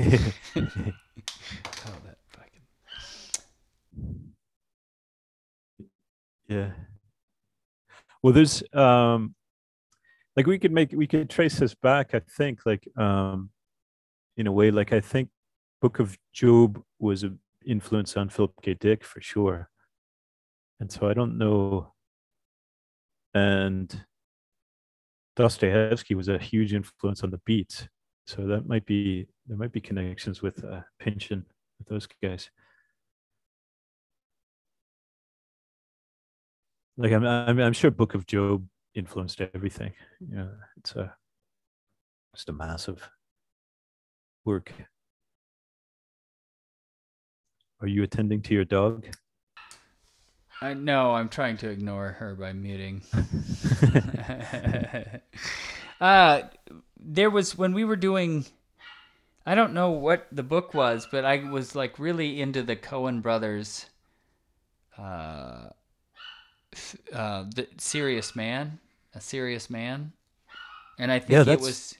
[2.05, 2.17] that
[6.53, 6.71] Yeah.
[8.23, 9.35] Well, there's um,
[10.37, 12.15] like we could make we could trace this back.
[12.15, 13.51] I think like um,
[14.37, 15.31] in a way, like I think
[15.81, 18.75] Book of Job was an influence on Philip K.
[18.75, 19.71] Dick for sure,
[20.79, 21.93] and so I don't know.
[23.35, 24.05] And
[25.37, 27.89] Dostoevsky was a huge influence on the beats,
[28.27, 31.47] so that might be there might be connections with uh, Pynchon
[31.79, 32.51] with those guys.
[36.97, 39.93] Like I'm, I'm I'm sure Book of Job influenced everything.
[40.21, 41.15] You know, it's a
[42.35, 43.09] just a massive
[44.45, 44.73] work.
[47.81, 49.07] Are you attending to your dog?
[50.63, 53.03] i know i'm trying to ignore her by muting
[56.01, 56.43] uh
[56.99, 58.47] there was when we were doing
[59.45, 63.21] i don't know what the book was but i was like really into the Coen
[63.21, 63.87] brothers
[64.97, 65.67] uh
[67.15, 68.79] uh the serious man
[69.15, 70.13] a serious man
[70.99, 71.97] and i think Yeah, it was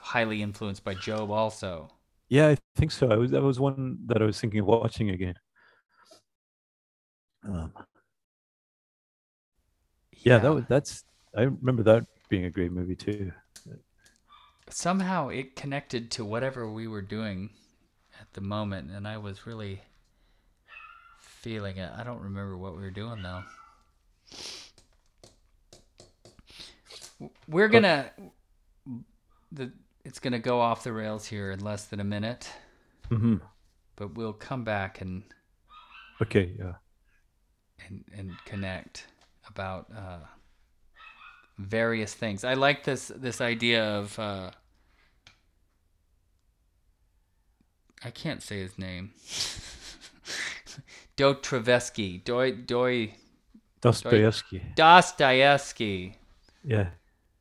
[0.00, 1.90] highly influenced by job also
[2.28, 3.10] Yeah, I think so.
[3.10, 5.34] I was that was one that I was thinking of watching again.
[7.44, 7.72] Um,
[10.12, 11.04] yeah, that was that's
[11.36, 13.32] I remember that being a great movie too.
[14.68, 17.50] somehow it connected to whatever we were doing
[18.20, 19.82] at the moment and i was really
[21.20, 21.90] feeling it.
[21.96, 23.44] I don't remember what we were doing though.
[27.48, 28.10] We're gonna
[29.52, 29.72] the
[30.04, 32.50] it's gonna go off the rails here in less than a minute,
[33.08, 33.36] hmm
[33.96, 35.22] but we'll come back and
[36.22, 36.74] Okay, yeah.
[37.86, 39.06] and, and connect
[39.48, 40.18] about uh,
[41.58, 42.44] various things.
[42.44, 44.50] I like this this idea of uh,
[48.04, 49.12] I can't say his name.
[51.16, 53.14] Dostoevsky, Doi Doi
[53.84, 54.62] Dostoevsky.
[54.76, 56.16] Dostoevsky.
[56.64, 56.86] Yeah,